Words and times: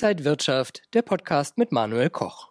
Inside 0.00 0.24
Wirtschaft, 0.24 0.82
der 0.94 1.02
Podcast 1.02 1.58
mit 1.58 1.72
Manuel 1.72 2.08
Koch. 2.08 2.50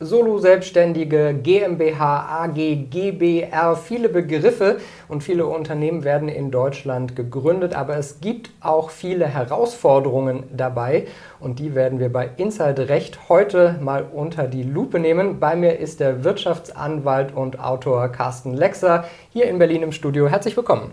Solo-Selbstständige, 0.00 1.32
GmbH, 1.32 2.42
AG, 2.42 2.56
GBR, 2.90 3.76
viele 3.76 4.08
Begriffe 4.08 4.78
und 5.06 5.22
viele 5.22 5.46
Unternehmen 5.46 6.02
werden 6.02 6.28
in 6.28 6.50
Deutschland 6.50 7.14
gegründet, 7.14 7.72
aber 7.72 7.96
es 7.98 8.20
gibt 8.20 8.50
auch 8.60 8.90
viele 8.90 9.26
Herausforderungen 9.28 10.42
dabei 10.52 11.06
und 11.38 11.60
die 11.60 11.76
werden 11.76 12.00
wir 12.00 12.12
bei 12.12 12.30
Inside 12.36 12.88
Recht 12.88 13.28
heute 13.28 13.78
mal 13.80 14.02
unter 14.02 14.48
die 14.48 14.64
Lupe 14.64 14.98
nehmen. 14.98 15.38
Bei 15.38 15.54
mir 15.54 15.78
ist 15.78 16.00
der 16.00 16.24
Wirtschaftsanwalt 16.24 17.32
und 17.32 17.60
Autor 17.60 18.08
Carsten 18.08 18.54
Lexer 18.54 19.04
hier 19.32 19.44
in 19.44 19.60
Berlin 19.60 19.84
im 19.84 19.92
Studio. 19.92 20.26
Herzlich 20.26 20.56
willkommen. 20.56 20.90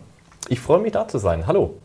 Ich 0.50 0.60
freue 0.60 0.82
mich 0.82 0.92
da 0.92 1.08
zu 1.08 1.18
sein. 1.18 1.48
Hallo. 1.48 1.82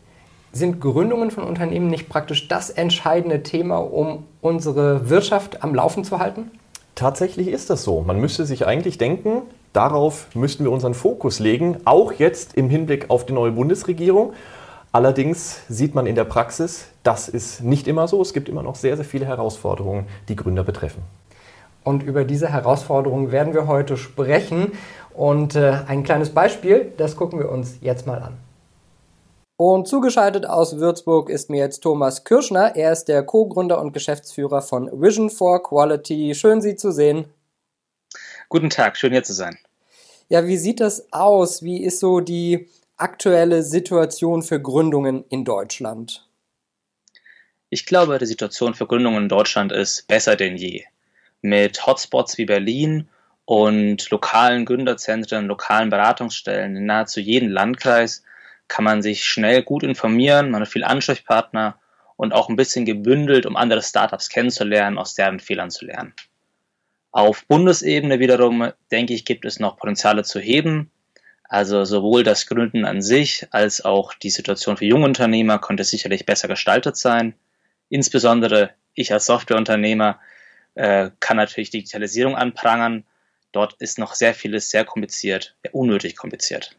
Sind 0.53 0.81
Gründungen 0.81 1.31
von 1.31 1.45
Unternehmen 1.45 1.87
nicht 1.87 2.09
praktisch 2.09 2.49
das 2.49 2.69
entscheidende 2.69 3.41
Thema, 3.41 3.77
um 3.77 4.25
unsere 4.41 5.09
Wirtschaft 5.09 5.63
am 5.63 5.73
Laufen 5.73 6.03
zu 6.03 6.19
halten? 6.19 6.51
Tatsächlich 6.93 7.47
ist 7.47 7.69
das 7.69 7.83
so. 7.83 8.01
Man 8.01 8.19
müsste 8.19 8.45
sich 8.45 8.67
eigentlich 8.67 8.97
denken, 8.97 9.43
darauf 9.71 10.27
müssten 10.35 10.65
wir 10.65 10.71
unseren 10.71 10.93
Fokus 10.93 11.39
legen, 11.39 11.77
auch 11.85 12.11
jetzt 12.11 12.55
im 12.55 12.69
Hinblick 12.69 13.09
auf 13.09 13.25
die 13.25 13.31
neue 13.31 13.51
Bundesregierung. 13.51 14.33
Allerdings 14.91 15.61
sieht 15.69 15.95
man 15.95 16.05
in 16.05 16.15
der 16.15 16.25
Praxis, 16.25 16.87
das 17.03 17.29
ist 17.29 17.63
nicht 17.63 17.87
immer 17.87 18.09
so. 18.09 18.21
Es 18.21 18.33
gibt 18.33 18.49
immer 18.49 18.61
noch 18.61 18.75
sehr, 18.75 18.97
sehr 18.97 19.05
viele 19.05 19.25
Herausforderungen, 19.25 20.05
die 20.27 20.35
Gründer 20.35 20.65
betreffen. 20.65 21.01
Und 21.85 22.03
über 22.03 22.25
diese 22.25 22.49
Herausforderungen 22.49 23.31
werden 23.31 23.53
wir 23.53 23.67
heute 23.67 23.95
sprechen. 23.95 24.73
Und 25.13 25.55
äh, 25.55 25.79
ein 25.87 26.03
kleines 26.03 26.31
Beispiel, 26.31 26.91
das 26.97 27.15
gucken 27.15 27.39
wir 27.39 27.49
uns 27.49 27.77
jetzt 27.79 28.05
mal 28.05 28.21
an. 28.21 28.33
Und 29.63 29.87
zugeschaltet 29.87 30.47
aus 30.47 30.77
Würzburg 30.77 31.29
ist 31.29 31.51
mir 31.51 31.59
jetzt 31.59 31.81
Thomas 31.81 32.23
Kirschner. 32.23 32.75
Er 32.75 32.91
ist 32.91 33.05
der 33.05 33.21
Co-Gründer 33.21 33.79
und 33.79 33.93
Geschäftsführer 33.93 34.63
von 34.63 34.89
Vision 34.91 35.29
for 35.29 35.61
Quality. 35.61 36.33
Schön, 36.33 36.63
Sie 36.63 36.75
zu 36.75 36.91
sehen. 36.91 37.25
Guten 38.49 38.71
Tag, 38.71 38.97
schön 38.97 39.11
hier 39.11 39.21
zu 39.21 39.33
sein. 39.33 39.59
Ja, 40.29 40.47
wie 40.47 40.57
sieht 40.57 40.79
das 40.79 41.13
aus? 41.13 41.61
Wie 41.61 41.83
ist 41.83 41.99
so 41.99 42.21
die 42.21 42.69
aktuelle 42.97 43.61
Situation 43.61 44.41
für 44.41 44.59
Gründungen 44.59 45.25
in 45.29 45.45
Deutschland? 45.45 46.27
Ich 47.69 47.85
glaube, 47.85 48.17
die 48.17 48.25
Situation 48.25 48.73
für 48.73 48.87
Gründungen 48.87 49.21
in 49.21 49.29
Deutschland 49.29 49.71
ist 49.71 50.07
besser 50.07 50.35
denn 50.35 50.57
je. 50.57 50.85
Mit 51.43 51.85
Hotspots 51.85 52.39
wie 52.39 52.45
Berlin 52.45 53.09
und 53.45 54.09
lokalen 54.09 54.65
Gründerzentren, 54.65 55.45
lokalen 55.45 55.91
Beratungsstellen 55.91 56.75
in 56.75 56.87
nahezu 56.87 57.19
jedem 57.19 57.49
Landkreis 57.49 58.23
kann 58.71 58.85
man 58.85 59.01
sich 59.01 59.25
schnell 59.25 59.63
gut 59.63 59.83
informieren, 59.83 60.49
man 60.49 60.61
hat 60.61 60.69
viele 60.69 60.87
Ansprechpartner 60.87 61.77
und 62.15 62.31
auch 62.31 62.47
ein 62.47 62.55
bisschen 62.55 62.85
gebündelt, 62.85 63.45
um 63.45 63.57
andere 63.57 63.81
Startups 63.81 64.29
kennenzulernen, 64.29 64.97
aus 64.97 65.13
deren 65.13 65.41
Fehlern 65.41 65.69
zu 65.69 65.83
lernen. 65.83 66.13
Auf 67.11 67.45
Bundesebene 67.47 68.19
wiederum, 68.19 68.71
denke 68.89 69.13
ich, 69.13 69.25
gibt 69.25 69.43
es 69.43 69.59
noch 69.59 69.75
Potenziale 69.75 70.23
zu 70.23 70.39
heben. 70.39 70.89
Also 71.43 71.83
sowohl 71.83 72.23
das 72.23 72.47
Gründen 72.47 72.85
an 72.85 73.01
sich 73.01 73.45
als 73.51 73.83
auch 73.83 74.13
die 74.13 74.29
Situation 74.29 74.77
für 74.77 74.85
junge 74.85 75.03
Unternehmer 75.03 75.59
könnte 75.59 75.83
sicherlich 75.83 76.25
besser 76.25 76.47
gestaltet 76.47 76.95
sein. 76.95 77.33
Insbesondere 77.89 78.69
ich 78.93 79.11
als 79.11 79.25
Softwareunternehmer 79.25 80.17
äh, 80.75 81.09
kann 81.19 81.35
natürlich 81.35 81.71
Digitalisierung 81.71 82.37
anprangern. 82.37 83.03
Dort 83.51 83.73
ist 83.81 83.99
noch 83.99 84.13
sehr 84.13 84.33
vieles 84.33 84.69
sehr 84.69 84.85
kompliziert, 84.85 85.57
unnötig 85.73 86.15
kompliziert. 86.15 86.77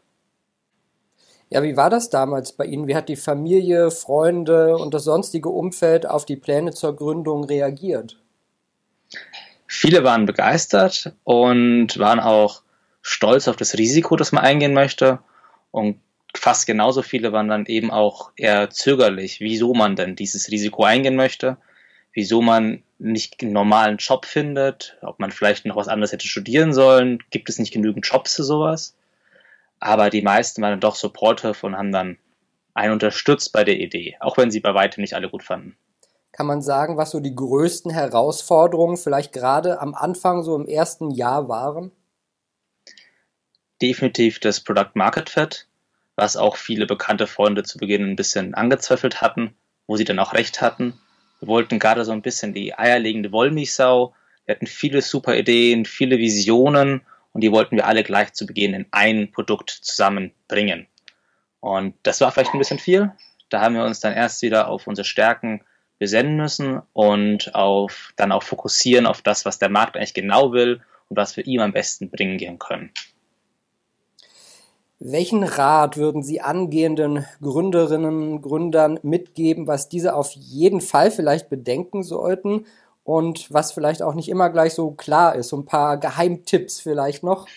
Ja, 1.49 1.61
wie 1.63 1.77
war 1.77 1.89
das 1.89 2.09
damals 2.09 2.53
bei 2.53 2.65
Ihnen? 2.65 2.87
Wie 2.87 2.95
hat 2.95 3.09
die 3.09 3.15
Familie, 3.15 3.91
Freunde 3.91 4.75
und 4.75 4.93
das 4.93 5.03
sonstige 5.03 5.49
Umfeld 5.49 6.07
auf 6.07 6.25
die 6.25 6.35
Pläne 6.35 6.71
zur 6.71 6.95
Gründung 6.95 7.43
reagiert? 7.43 8.17
Viele 9.67 10.03
waren 10.03 10.25
begeistert 10.25 11.13
und 11.23 11.97
waren 11.99 12.19
auch 12.19 12.61
stolz 13.01 13.47
auf 13.47 13.55
das 13.55 13.77
Risiko, 13.77 14.15
das 14.15 14.31
man 14.31 14.43
eingehen 14.43 14.73
möchte. 14.73 15.19
Und 15.71 15.99
fast 16.35 16.65
genauso 16.65 17.01
viele 17.01 17.31
waren 17.31 17.47
dann 17.47 17.65
eben 17.65 17.91
auch 17.91 18.31
eher 18.35 18.69
zögerlich, 18.69 19.39
wieso 19.39 19.73
man 19.73 19.95
denn 19.95 20.15
dieses 20.15 20.49
Risiko 20.49 20.83
eingehen 20.83 21.15
möchte, 21.15 21.57
wieso 22.13 22.41
man 22.41 22.83
nicht 22.97 23.41
einen 23.41 23.53
normalen 23.53 23.97
Job 23.97 24.25
findet, 24.25 24.97
ob 25.01 25.19
man 25.19 25.31
vielleicht 25.31 25.65
noch 25.65 25.75
was 25.75 25.87
anderes 25.87 26.11
hätte 26.11 26.27
studieren 26.27 26.73
sollen, 26.73 27.19
gibt 27.29 27.49
es 27.49 27.59
nicht 27.59 27.73
genügend 27.73 28.07
Jobs 28.07 28.35
für 28.35 28.43
sowas. 28.43 28.95
Aber 29.83 30.09
die 30.09 30.21
meisten 30.21 30.61
waren 30.61 30.79
doch 30.79 30.95
supportive 30.95 31.65
und 31.65 31.75
haben 31.75 31.91
dann 31.91 32.17
einen 32.73 32.93
unterstützt 32.93 33.51
bei 33.51 33.65
der 33.65 33.81
Idee, 33.81 34.15
auch 34.21 34.37
wenn 34.37 34.49
sie 34.49 34.61
bei 34.61 34.73
weitem 34.73 35.01
nicht 35.01 35.13
alle 35.13 35.29
gut 35.29 35.43
fanden. 35.43 35.75
Kann 36.31 36.47
man 36.47 36.61
sagen, 36.61 36.95
was 36.95 37.11
so 37.11 37.19
die 37.19 37.35
größten 37.35 37.91
Herausforderungen 37.91 38.95
vielleicht 38.95 39.33
gerade 39.33 39.81
am 39.81 39.93
Anfang, 39.93 40.41
so 40.41 40.55
im 40.55 40.69
ersten 40.69 41.11
Jahr 41.11 41.49
waren? 41.49 41.91
Definitiv 43.81 44.39
das 44.39 44.61
Product 44.61 44.91
Market 44.93 45.29
Fit, 45.29 45.67
was 46.15 46.37
auch 46.37 46.55
viele 46.55 46.85
bekannte 46.85 47.27
Freunde 47.27 47.63
zu 47.63 47.77
Beginn 47.77 48.09
ein 48.09 48.15
bisschen 48.15 48.53
angezweifelt 48.53 49.19
hatten, 49.19 49.53
wo 49.85 49.97
sie 49.97 50.05
dann 50.05 50.19
auch 50.19 50.33
recht 50.33 50.61
hatten. 50.61 50.93
Wir 51.41 51.49
wollten 51.49 51.77
gerade 51.77 52.05
so 52.05 52.13
ein 52.13 52.21
bisschen 52.21 52.53
die 52.53 52.73
eierlegende 52.73 53.33
Wollmilchsau. 53.33 54.15
Wir 54.45 54.55
hatten 54.55 54.65
viele 54.67 55.01
super 55.01 55.35
Ideen, 55.35 55.83
viele 55.83 56.19
Visionen 56.19 57.01
und 57.33 57.41
die 57.41 57.51
wollten 57.51 57.75
wir 57.75 57.87
alle 57.87 58.03
gleich 58.03 58.33
zu 58.33 58.45
Beginn 58.45 58.73
in 58.73 58.85
ein 58.91 59.31
Produkt 59.31 59.69
zusammenbringen. 59.69 60.87
Und 61.59 61.95
das 62.03 62.21
war 62.21 62.31
vielleicht 62.31 62.53
ein 62.53 62.59
bisschen 62.59 62.79
viel. 62.79 63.11
Da 63.49 63.61
haben 63.61 63.75
wir 63.75 63.83
uns 63.83 63.99
dann 63.99 64.13
erst 64.13 64.41
wieder 64.41 64.67
auf 64.67 64.87
unsere 64.87 65.05
Stärken 65.05 65.61
besinnen 65.99 66.37
müssen 66.37 66.81
und 66.93 67.53
auf, 67.55 68.13
dann 68.15 68.31
auch 68.31 68.43
fokussieren 68.43 69.05
auf 69.05 69.21
das, 69.21 69.45
was 69.45 69.59
der 69.59 69.69
Markt 69.69 69.95
eigentlich 69.95 70.13
genau 70.13 70.51
will 70.51 70.81
und 71.09 71.17
was 71.17 71.37
wir 71.37 71.45
ihm 71.45 71.61
am 71.61 71.73
besten 71.73 72.09
bringen 72.09 72.59
können. 72.59 72.91
Welchen 74.99 75.43
Rat 75.43 75.97
würden 75.97 76.23
Sie 76.23 76.39
angehenden 76.39 77.25
Gründerinnen 77.41 78.33
und 78.33 78.41
Gründern 78.41 78.99
mitgeben, 79.03 79.67
was 79.67 79.89
diese 79.89 80.15
auf 80.15 80.31
jeden 80.31 80.81
Fall 80.81 81.11
vielleicht 81.11 81.49
bedenken 81.49 82.03
sollten 82.03 82.65
und 83.03 83.51
was 83.51 83.71
vielleicht 83.71 84.01
auch 84.01 84.13
nicht 84.13 84.29
immer 84.29 84.49
gleich 84.49 84.73
so 84.73 84.91
klar 84.91 85.35
ist. 85.35 85.49
So 85.49 85.57
ein 85.57 85.65
paar 85.65 85.97
Geheimtipps 85.97 86.79
vielleicht 86.79 87.23
noch. 87.23 87.47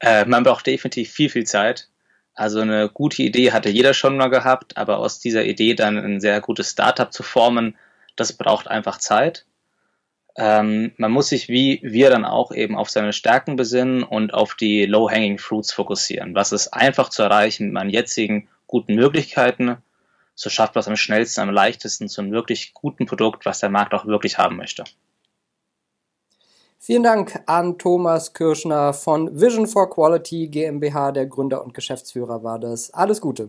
Äh, 0.00 0.24
man 0.24 0.42
braucht 0.42 0.66
definitiv 0.66 1.10
viel, 1.10 1.30
viel 1.30 1.44
Zeit. 1.44 1.88
Also 2.34 2.60
eine 2.60 2.90
gute 2.90 3.22
Idee 3.22 3.52
hatte 3.52 3.70
jeder 3.70 3.94
schon 3.94 4.16
mal 4.16 4.28
gehabt, 4.28 4.76
aber 4.76 4.98
aus 4.98 5.20
dieser 5.20 5.44
Idee 5.44 5.74
dann 5.74 5.96
ein 5.96 6.20
sehr 6.20 6.40
gutes 6.40 6.70
Startup 6.70 7.10
zu 7.10 7.22
formen, 7.22 7.76
das 8.14 8.34
braucht 8.34 8.68
einfach 8.68 8.98
Zeit. 8.98 9.46
Ähm, 10.36 10.92
man 10.98 11.12
muss 11.12 11.30
sich 11.30 11.48
wie 11.48 11.80
wir 11.82 12.10
dann 12.10 12.26
auch 12.26 12.52
eben 12.52 12.76
auf 12.76 12.90
seine 12.90 13.14
Stärken 13.14 13.56
besinnen 13.56 14.02
und 14.02 14.34
auf 14.34 14.54
die 14.54 14.84
Low-Hanging 14.84 15.38
Fruits 15.38 15.72
fokussieren. 15.72 16.34
Was 16.34 16.52
ist 16.52 16.68
einfach 16.74 17.08
zu 17.08 17.22
erreichen 17.22 17.66
mit 17.66 17.72
meinen 17.72 17.90
jetzigen 17.90 18.48
guten 18.66 18.94
Möglichkeiten 18.94 19.78
so 20.36 20.50
schafft 20.50 20.74
man 20.74 20.80
es 20.80 20.88
am 20.88 20.96
schnellsten, 20.96 21.40
am 21.40 21.50
leichtesten 21.50 22.08
zu 22.08 22.20
einem 22.20 22.30
wirklich 22.30 22.74
guten 22.74 23.06
Produkt, 23.06 23.46
was 23.46 23.58
der 23.58 23.70
Markt 23.70 23.94
auch 23.94 24.06
wirklich 24.06 24.38
haben 24.38 24.56
möchte. 24.56 24.84
Vielen 26.78 27.02
Dank 27.02 27.40
an 27.46 27.78
Thomas 27.78 28.34
Kirschner 28.34 28.92
von 28.92 29.40
Vision 29.40 29.66
for 29.66 29.90
Quality 29.90 30.48
GmbH, 30.48 31.10
der 31.10 31.26
Gründer 31.26 31.64
und 31.64 31.74
Geschäftsführer 31.74 32.44
war 32.44 32.60
das. 32.60 32.92
Alles 32.92 33.20
Gute. 33.20 33.48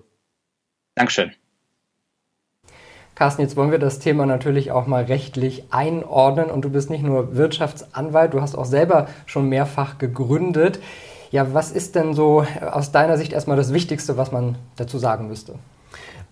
Dankeschön. 0.95 1.33
Carsten, 3.13 3.41
jetzt 3.41 3.55
wollen 3.55 3.71
wir 3.71 3.79
das 3.79 3.99
Thema 3.99 4.25
natürlich 4.25 4.71
auch 4.71 4.87
mal 4.87 5.03
rechtlich 5.03 5.65
einordnen 5.71 6.49
und 6.49 6.61
du 6.61 6.69
bist 6.69 6.89
nicht 6.89 7.03
nur 7.03 7.35
Wirtschaftsanwalt, 7.35 8.33
du 8.33 8.41
hast 8.41 8.55
auch 8.55 8.65
selber 8.65 9.09
schon 9.25 9.49
mehrfach 9.49 9.97
gegründet. 9.97 10.79
Ja, 11.31 11.53
was 11.53 11.71
ist 11.71 11.95
denn 11.95 12.13
so 12.13 12.45
aus 12.61 12.91
deiner 12.91 13.17
Sicht 13.17 13.33
erstmal 13.33 13.57
das 13.57 13.73
Wichtigste, 13.73 14.17
was 14.17 14.31
man 14.31 14.55
dazu 14.77 14.97
sagen 14.99 15.27
müsste? 15.27 15.55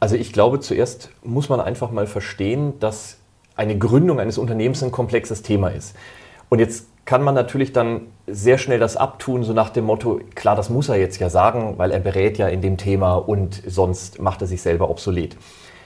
Also 0.06 0.18
ich 0.18 0.32
glaube, 0.32 0.60
zuerst 0.60 1.10
muss 1.24 1.50
man 1.50 1.60
einfach 1.60 1.90
mal 1.90 2.06
verstehen, 2.06 2.80
dass 2.80 3.18
eine 3.56 3.76
Gründung 3.76 4.20
eines 4.20 4.38
Unternehmens 4.38 4.84
ein 4.84 4.92
komplexes 4.92 5.42
Thema 5.42 5.70
ist. 5.70 5.96
Und 6.48 6.60
jetzt 6.60 6.86
kann 7.06 7.24
man 7.24 7.34
natürlich 7.34 7.74
dann 7.74 8.02
sehr 8.28 8.60
schnell 8.60 8.78
das 8.78 8.98
abtun, 8.98 9.44
so 9.44 9.52
nach 9.54 9.72
dem 9.72 9.86
Motto, 9.86 10.22
klar, 10.36 10.56
das 10.56 10.70
muss 10.70 10.90
er 10.90 10.98
jetzt 10.98 11.18
ja 11.20 11.32
sagen, 11.32 11.80
weil 11.80 11.90
er 11.90 12.02
berät 12.02 12.38
ja 12.38 12.48
in 12.48 12.62
dem 12.62 12.78
Thema 12.78 13.16
und 13.16 13.64
sonst 13.66 14.22
macht 14.22 14.42
er 14.42 14.48
sich 14.48 14.62
selber 14.62 14.92
obsolet. 14.92 15.38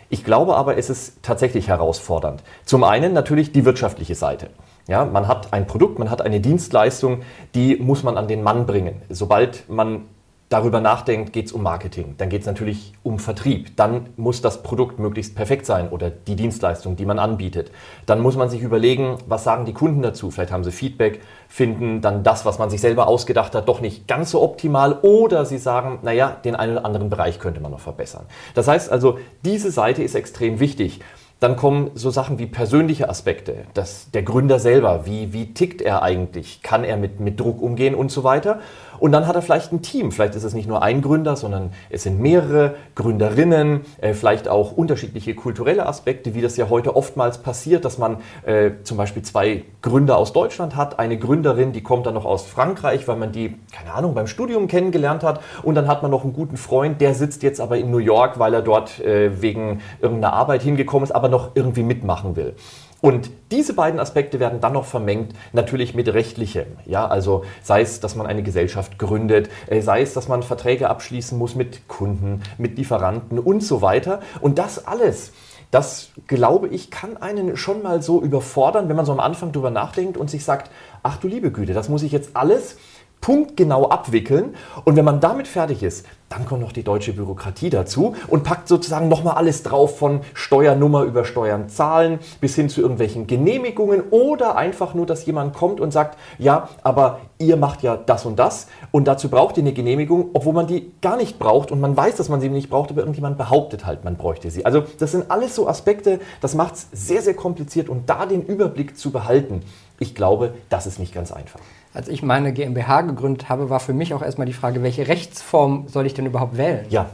Ich 0.09 0.25
glaube 0.25 0.57
aber, 0.57 0.77
es 0.77 0.89
ist 0.89 1.23
tatsächlich 1.23 1.69
herausfordernd. 1.69 2.43
Zum 2.65 2.83
einen 2.83 3.13
natürlich 3.13 3.53
die 3.53 3.63
wirtschaftliche 3.63 4.15
Seite. 4.15 4.49
Ja, 4.89 5.05
man 5.05 5.29
hat 5.29 5.53
ein 5.53 5.65
Produkt, 5.65 5.97
man 5.97 6.09
hat 6.09 6.21
eine 6.21 6.41
Dienstleistung, 6.41 7.21
die 7.55 7.77
muss 7.77 8.03
man 8.03 8.17
an 8.17 8.27
den 8.27 8.43
Mann 8.43 8.65
bringen. 8.65 9.01
Sobald 9.07 9.69
man 9.69 10.07
darüber 10.49 10.81
nachdenkt, 10.81 11.31
geht 11.31 11.45
es 11.45 11.51
um 11.51 11.61
Marketing. 11.61 12.15
Dann 12.17 12.29
geht 12.29 12.41
es 12.41 12.47
natürlich 12.47 12.93
um 13.03 13.19
Vertrieb. 13.19 13.75
Dann 13.77 14.07
muss 14.17 14.41
das 14.41 14.63
Produkt 14.63 14.97
möglichst 14.97 15.35
perfekt 15.35 15.67
sein 15.67 15.89
oder 15.89 16.09
die 16.09 16.35
Dienstleistung, 16.35 16.95
die 16.95 17.05
man 17.05 17.19
anbietet. 17.19 17.71
Dann 18.07 18.19
muss 18.19 18.35
man 18.35 18.49
sich 18.49 18.61
überlegen, 18.61 19.17
was 19.27 19.43
sagen 19.43 19.65
die 19.65 19.73
Kunden 19.73 20.01
dazu? 20.01 20.31
Vielleicht 20.31 20.51
haben 20.51 20.63
sie 20.63 20.71
Feedback, 20.71 21.21
finden 21.47 22.01
dann 22.01 22.23
das, 22.23 22.45
was 22.45 22.57
man 22.57 22.71
sich 22.71 22.81
selber 22.81 23.07
ausgedacht 23.07 23.53
hat, 23.53 23.69
doch 23.69 23.79
nicht 23.79 24.07
ganz 24.07 24.31
so 24.31 24.41
optimal 24.41 24.99
oder 25.03 25.45
sie 25.45 25.59
sagen, 25.59 25.99
naja, 26.01 26.35
den 26.43 26.55
einen 26.55 26.73
oder 26.77 26.85
anderen 26.85 27.09
Bereich 27.09 27.39
könnte 27.39 27.61
man 27.61 27.71
noch 27.71 27.79
verbessern. 27.79 28.25
Das 28.55 28.67
heißt 28.67 28.91
also, 28.91 29.19
diese 29.45 29.69
Seite 29.69 30.01
ist 30.01 30.15
extrem 30.15 30.59
wichtig. 30.59 30.99
Dann 31.39 31.55
kommen 31.55 31.91
so 31.95 32.09
Sachen 32.09 32.37
wie 32.37 32.47
persönliche 32.47 33.07
Aspekte, 33.07 33.63
das, 33.73 34.11
der 34.11 34.23
Gründer 34.23 34.59
selber, 34.59 35.05
wie, 35.05 35.31
wie 35.31 35.53
tickt 35.53 35.81
er 35.81 36.03
eigentlich, 36.03 36.61
kann 36.63 36.83
er 36.83 36.97
mit, 36.97 37.21
mit 37.21 37.39
Druck 37.39 37.61
umgehen 37.61 37.95
und 37.95 38.11
so 38.11 38.25
weiter. 38.25 38.59
Und 38.99 39.11
dann 39.11 39.27
hat 39.27 39.35
er 39.35 39.41
vielleicht 39.41 39.71
ein 39.71 39.81
Team. 39.81 40.11
Vielleicht 40.11 40.35
ist 40.35 40.43
es 40.43 40.53
nicht 40.53 40.67
nur 40.67 40.81
ein 40.83 41.01
Gründer, 41.01 41.35
sondern 41.35 41.71
es 41.89 42.03
sind 42.03 42.19
mehrere 42.19 42.75
Gründerinnen, 42.95 43.81
äh, 44.01 44.13
vielleicht 44.13 44.47
auch 44.47 44.71
unterschiedliche 44.71 45.35
kulturelle 45.35 45.85
Aspekte, 45.85 46.35
wie 46.35 46.41
das 46.41 46.57
ja 46.57 46.69
heute 46.69 46.95
oftmals 46.95 47.39
passiert, 47.39 47.85
dass 47.85 47.97
man 47.97 48.17
äh, 48.45 48.71
zum 48.83 48.97
Beispiel 48.97 49.23
zwei 49.23 49.63
Gründer 49.81 50.17
aus 50.17 50.33
Deutschland 50.33 50.75
hat, 50.75 50.99
eine 50.99 51.17
Gründerin, 51.17 51.71
die 51.71 51.81
kommt 51.81 52.05
dann 52.05 52.13
noch 52.13 52.25
aus 52.25 52.45
Frankreich, 52.45 53.07
weil 53.07 53.15
man 53.15 53.31
die, 53.31 53.55
keine 53.71 53.93
Ahnung, 53.93 54.13
beim 54.13 54.27
Studium 54.27 54.67
kennengelernt 54.67 55.23
hat. 55.23 55.41
Und 55.63 55.75
dann 55.75 55.87
hat 55.87 56.01
man 56.01 56.11
noch 56.11 56.23
einen 56.23 56.33
guten 56.33 56.57
Freund, 56.57 57.01
der 57.01 57.13
sitzt 57.13 57.43
jetzt 57.43 57.61
aber 57.61 57.77
in 57.77 57.91
New 57.91 57.97
York, 57.97 58.39
weil 58.39 58.53
er 58.53 58.61
dort 58.61 58.99
äh, 58.99 59.41
wegen 59.41 59.81
irgendeiner 60.01 60.33
Arbeit 60.33 60.61
hingekommen 60.61 61.03
ist, 61.03 61.11
aber 61.11 61.29
noch 61.29 61.51
irgendwie 61.55 61.83
mitmachen 61.83 62.35
will. 62.35 62.55
Und 63.01 63.29
diese 63.51 63.73
beiden 63.73 63.99
Aspekte 63.99 64.39
werden 64.39 64.59
dann 64.59 64.73
noch 64.73 64.85
vermengt, 64.85 65.33
natürlich 65.53 65.95
mit 65.95 66.07
rechtlichem. 66.09 66.65
Ja, 66.85 67.07
also 67.07 67.45
sei 67.63 67.81
es, 67.81 67.99
dass 68.01 68.15
man 68.15 68.27
eine 68.27 68.43
Gesellschaft 68.43 68.99
gründet, 68.99 69.49
äh, 69.67 69.81
sei 69.81 70.01
es, 70.01 70.13
dass 70.13 70.27
man 70.27 70.43
Verträge 70.43 70.89
abschließen 70.89 71.37
muss 71.37 71.55
mit 71.55 71.87
Kunden, 71.87 72.41
mit 72.57 72.77
Lieferanten 72.77 73.39
und 73.39 73.63
so 73.63 73.81
weiter. 73.81 74.19
Und 74.41 74.59
das 74.59 74.85
alles, 74.85 75.31
das 75.71 76.09
glaube 76.27 76.67
ich, 76.67 76.91
kann 76.91 77.15
einen 77.17 77.55
schon 77.55 77.81
mal 77.83 78.01
so 78.01 78.21
überfordern, 78.21 78.89
wenn 78.89 78.95
man 78.97 79.05
so 79.05 79.13
am 79.13 79.19
Anfang 79.19 79.51
drüber 79.53 79.71
nachdenkt 79.71 80.17
und 80.17 80.29
sich 80.29 80.43
sagt, 80.43 80.69
ach 81.01 81.17
du 81.17 81.27
liebe 81.27 81.51
Güte, 81.51 81.73
das 81.73 81.87
muss 81.87 82.03
ich 82.03 82.11
jetzt 82.11 82.35
alles 82.35 82.77
punktgenau 83.21 83.89
abwickeln. 83.89 84.55
Und 84.85 84.95
wenn 84.95 85.05
man 85.05 85.19
damit 85.19 85.47
fertig 85.47 85.83
ist, 85.83 86.05
dann 86.29 86.45
kommt 86.45 86.61
noch 86.61 86.71
die 86.71 86.83
deutsche 86.83 87.13
Bürokratie 87.13 87.69
dazu 87.69 88.15
und 88.27 88.43
packt 88.43 88.67
sozusagen 88.67 89.07
nochmal 89.07 89.35
alles 89.35 89.63
drauf 89.63 89.97
von 89.97 90.21
Steuernummer 90.35 91.03
über 91.03 91.25
Steuern 91.25 91.69
zahlen 91.69 92.19
bis 92.39 92.55
hin 92.55 92.69
zu 92.69 92.81
irgendwelchen 92.81 93.25
Genehmigungen 93.25 94.03
oder 94.11 94.55
einfach 94.55 94.93
nur, 94.93 95.07
dass 95.07 95.25
jemand 95.25 95.55
kommt 95.55 95.81
und 95.81 95.91
sagt, 95.91 96.17
ja, 96.37 96.69
aber 96.83 97.19
ihr 97.39 97.57
macht 97.57 97.81
ja 97.81 97.97
das 97.97 98.25
und 98.25 98.37
das 98.37 98.67
und 98.91 99.07
dazu 99.07 99.29
braucht 99.29 99.57
ihr 99.57 99.63
eine 99.63 99.73
Genehmigung, 99.73 100.29
obwohl 100.33 100.53
man 100.53 100.67
die 100.67 100.91
gar 101.01 101.17
nicht 101.17 101.39
braucht 101.39 101.71
und 101.71 101.81
man 101.81 101.97
weiß, 101.97 102.15
dass 102.15 102.29
man 102.29 102.41
sie 102.41 102.49
nicht 102.49 102.69
braucht, 102.69 102.91
aber 102.91 103.01
irgendjemand 103.01 103.37
behauptet 103.37 103.85
halt, 103.85 104.03
man 104.03 104.15
bräuchte 104.15 104.51
sie. 104.51 104.65
Also 104.65 104.83
das 104.99 105.11
sind 105.11 105.31
alles 105.31 105.55
so 105.55 105.67
Aspekte, 105.67 106.19
das 106.41 106.53
macht 106.53 106.75
es 106.75 106.87
sehr, 106.91 107.23
sehr 107.23 107.33
kompliziert 107.33 107.89
und 107.89 108.07
da 108.07 108.27
den 108.27 108.45
Überblick 108.45 108.97
zu 108.97 109.11
behalten, 109.11 109.63
ich 109.97 110.15
glaube, 110.15 110.53
das 110.69 110.85
ist 110.85 110.99
nicht 110.99 111.13
ganz 111.13 111.31
einfach. 111.31 111.59
Als 111.93 112.07
ich 112.07 112.21
meine 112.21 112.53
GmbH 112.53 113.01
gegründet 113.01 113.49
habe, 113.49 113.69
war 113.69 113.79
für 113.79 113.93
mich 113.93 114.13
auch 114.13 114.21
erstmal 114.21 114.45
die 114.45 114.53
Frage, 114.53 114.83
welche 114.83 115.07
Rechtsform 115.07 115.87
soll 115.87 116.05
ich 116.05 116.13
denn 116.13 116.25
überhaupt 116.25 116.55
wählen? 116.55 116.85
Ja, 116.89 117.09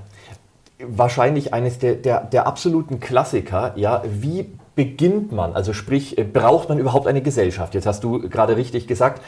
wahrscheinlich 0.79 1.53
eines 1.53 1.79
der, 1.79 1.95
der, 1.95 2.21
der 2.21 2.45
absoluten 2.45 2.99
Klassiker. 2.99 3.71
Ja, 3.75 4.03
wie 4.05 4.49
beginnt 4.75 5.31
man? 5.31 5.53
Also 5.53 5.71
sprich, 5.71 6.17
braucht 6.33 6.67
man 6.67 6.77
überhaupt 6.77 7.07
eine 7.07 7.21
Gesellschaft? 7.21 7.73
Jetzt 7.73 7.85
hast 7.85 8.03
du 8.03 8.27
gerade 8.27 8.57
richtig 8.57 8.87
gesagt, 8.87 9.21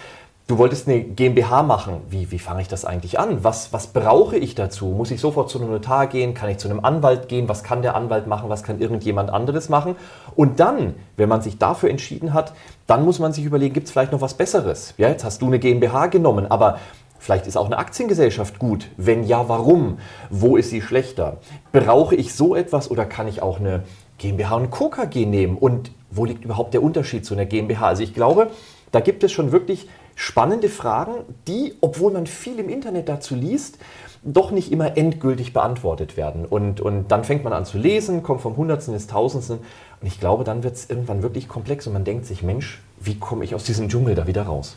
Du 0.47 0.57
wolltest 0.57 0.87
eine 0.87 1.01
GmbH 1.01 1.61
machen. 1.61 2.03
Wie, 2.09 2.31
wie 2.31 2.39
fange 2.39 2.61
ich 2.61 2.69
das 2.69 2.85
eigentlich 2.85 3.19
an? 3.19 3.43
Was, 3.43 3.73
was 3.73 3.87
brauche 3.87 4.37
ich 4.37 4.55
dazu? 4.55 4.85
Muss 4.85 5.11
ich 5.11 5.19
sofort 5.19 5.49
zu 5.49 5.59
einem 5.59 5.71
Notar 5.71 6.07
gehen? 6.07 6.33
Kann 6.33 6.49
ich 6.49 6.57
zu 6.57 6.69
einem 6.69 6.85
Anwalt 6.85 7.27
gehen? 7.27 7.49
Was 7.49 7.63
kann 7.63 7.81
der 7.81 7.97
Anwalt 7.97 8.27
machen? 8.27 8.47
Was 8.49 8.63
kann 8.63 8.79
irgendjemand 8.79 9.29
anderes 9.29 9.67
machen? 9.67 9.97
Und 10.37 10.61
dann, 10.61 10.95
wenn 11.17 11.27
man 11.27 11.41
sich 11.41 11.57
dafür 11.57 11.89
entschieden 11.89 12.33
hat, 12.33 12.53
dann 12.87 13.03
muss 13.03 13.19
man 13.19 13.33
sich 13.33 13.43
überlegen, 13.43 13.73
gibt 13.73 13.87
es 13.87 13.91
vielleicht 13.91 14.13
noch 14.13 14.21
was 14.21 14.35
Besseres? 14.35 14.93
Ja, 14.97 15.09
jetzt 15.09 15.25
hast 15.25 15.41
du 15.41 15.47
eine 15.47 15.59
GmbH 15.59 16.07
genommen, 16.07 16.49
aber 16.49 16.79
Vielleicht 17.19 17.47
ist 17.47 17.57
auch 17.57 17.65
eine 17.65 17.79
Aktiengesellschaft 17.79 18.59
gut. 18.59 18.89
Wenn 18.95 19.23
ja, 19.23 19.49
warum? 19.49 19.97
Wo 20.29 20.55
ist 20.55 20.69
sie 20.69 20.83
schlechter? 20.83 21.37
Brauche 21.71 22.13
ich 22.13 22.35
so 22.35 22.55
etwas 22.55 22.91
oder 22.91 23.05
kann 23.05 23.27
ich 23.27 23.41
auch 23.41 23.59
eine 23.59 23.83
GmbH 24.19 24.55
und 24.55 24.69
Co. 24.69 24.89
KG 24.89 25.25
nehmen? 25.25 25.57
Und 25.57 25.91
wo 26.11 26.25
liegt 26.25 26.45
überhaupt 26.45 26.75
der 26.75 26.83
Unterschied 26.83 27.25
zu 27.25 27.33
einer 27.33 27.45
GmbH? 27.45 27.87
Also 27.87 28.03
ich 28.03 28.13
glaube, 28.13 28.51
da 28.91 28.99
gibt 28.99 29.23
es 29.23 29.31
schon 29.31 29.51
wirklich 29.51 29.89
spannende 30.17 30.67
Fragen, 30.67 31.13
die, 31.47 31.75
obwohl 31.79 32.11
man 32.11 32.25
viel 32.25 32.57
im 32.57 32.69
Internet 32.69 33.07
dazu 33.07 33.35
liest, 33.35 33.77
doch 34.23 34.49
nicht 34.49 34.71
immer 34.71 34.97
endgültig 34.97 35.53
beantwortet 35.53 36.17
werden. 36.17 36.43
Und, 36.43 36.81
und 36.81 37.11
dann 37.11 37.23
fängt 37.23 37.43
man 37.43 37.53
an 37.53 37.65
zu 37.65 37.77
lesen, 37.77 38.23
kommt 38.23 38.41
vom 38.41 38.57
Hundertsten 38.57 38.95
ins 38.95 39.05
Tausendsten. 39.05 39.59
Und 39.59 40.07
ich 40.07 40.19
glaube, 40.19 40.43
dann 40.43 40.63
wird 40.63 40.73
es 40.73 40.89
irgendwann 40.89 41.21
wirklich 41.21 41.47
komplex 41.47 41.85
und 41.85 41.93
man 41.93 42.03
denkt 42.03 42.25
sich, 42.25 42.41
Mensch, 42.41 42.81
wie 42.99 43.19
komme 43.19 43.45
ich 43.45 43.53
aus 43.53 43.63
diesem 43.63 43.89
Dschungel 43.89 44.15
da 44.15 44.25
wieder 44.25 44.41
raus? 44.41 44.75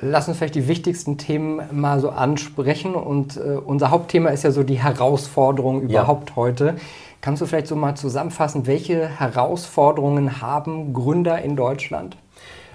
Lass 0.00 0.28
uns 0.28 0.38
vielleicht 0.38 0.54
die 0.54 0.68
wichtigsten 0.68 1.18
Themen 1.18 1.60
mal 1.72 1.98
so 1.98 2.10
ansprechen. 2.10 2.94
Und 2.94 3.36
äh, 3.36 3.56
unser 3.56 3.90
Hauptthema 3.90 4.30
ist 4.30 4.44
ja 4.44 4.52
so 4.52 4.62
die 4.62 4.80
Herausforderung 4.80 5.82
überhaupt 5.82 6.30
ja. 6.30 6.36
heute. 6.36 6.76
Kannst 7.20 7.42
du 7.42 7.46
vielleicht 7.46 7.66
so 7.66 7.74
mal 7.74 7.96
zusammenfassen, 7.96 8.68
welche 8.68 9.08
Herausforderungen 9.08 10.40
haben 10.40 10.92
Gründer 10.92 11.42
in 11.42 11.56
Deutschland? 11.56 12.16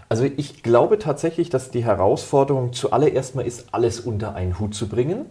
Also 0.10 0.26
ich 0.26 0.64
glaube 0.64 1.00
tatsächlich, 1.00 1.50
dass 1.50 1.72
die 1.72 1.84
Herausforderung 1.84 2.74
zuallererst 2.74 3.36
mal 3.36 3.46
ist, 3.46 3.68
alles 3.72 4.00
unter 4.00 4.36
einen 4.36 4.60
Hut 4.60 4.76
zu 4.76 4.88
bringen 4.88 5.26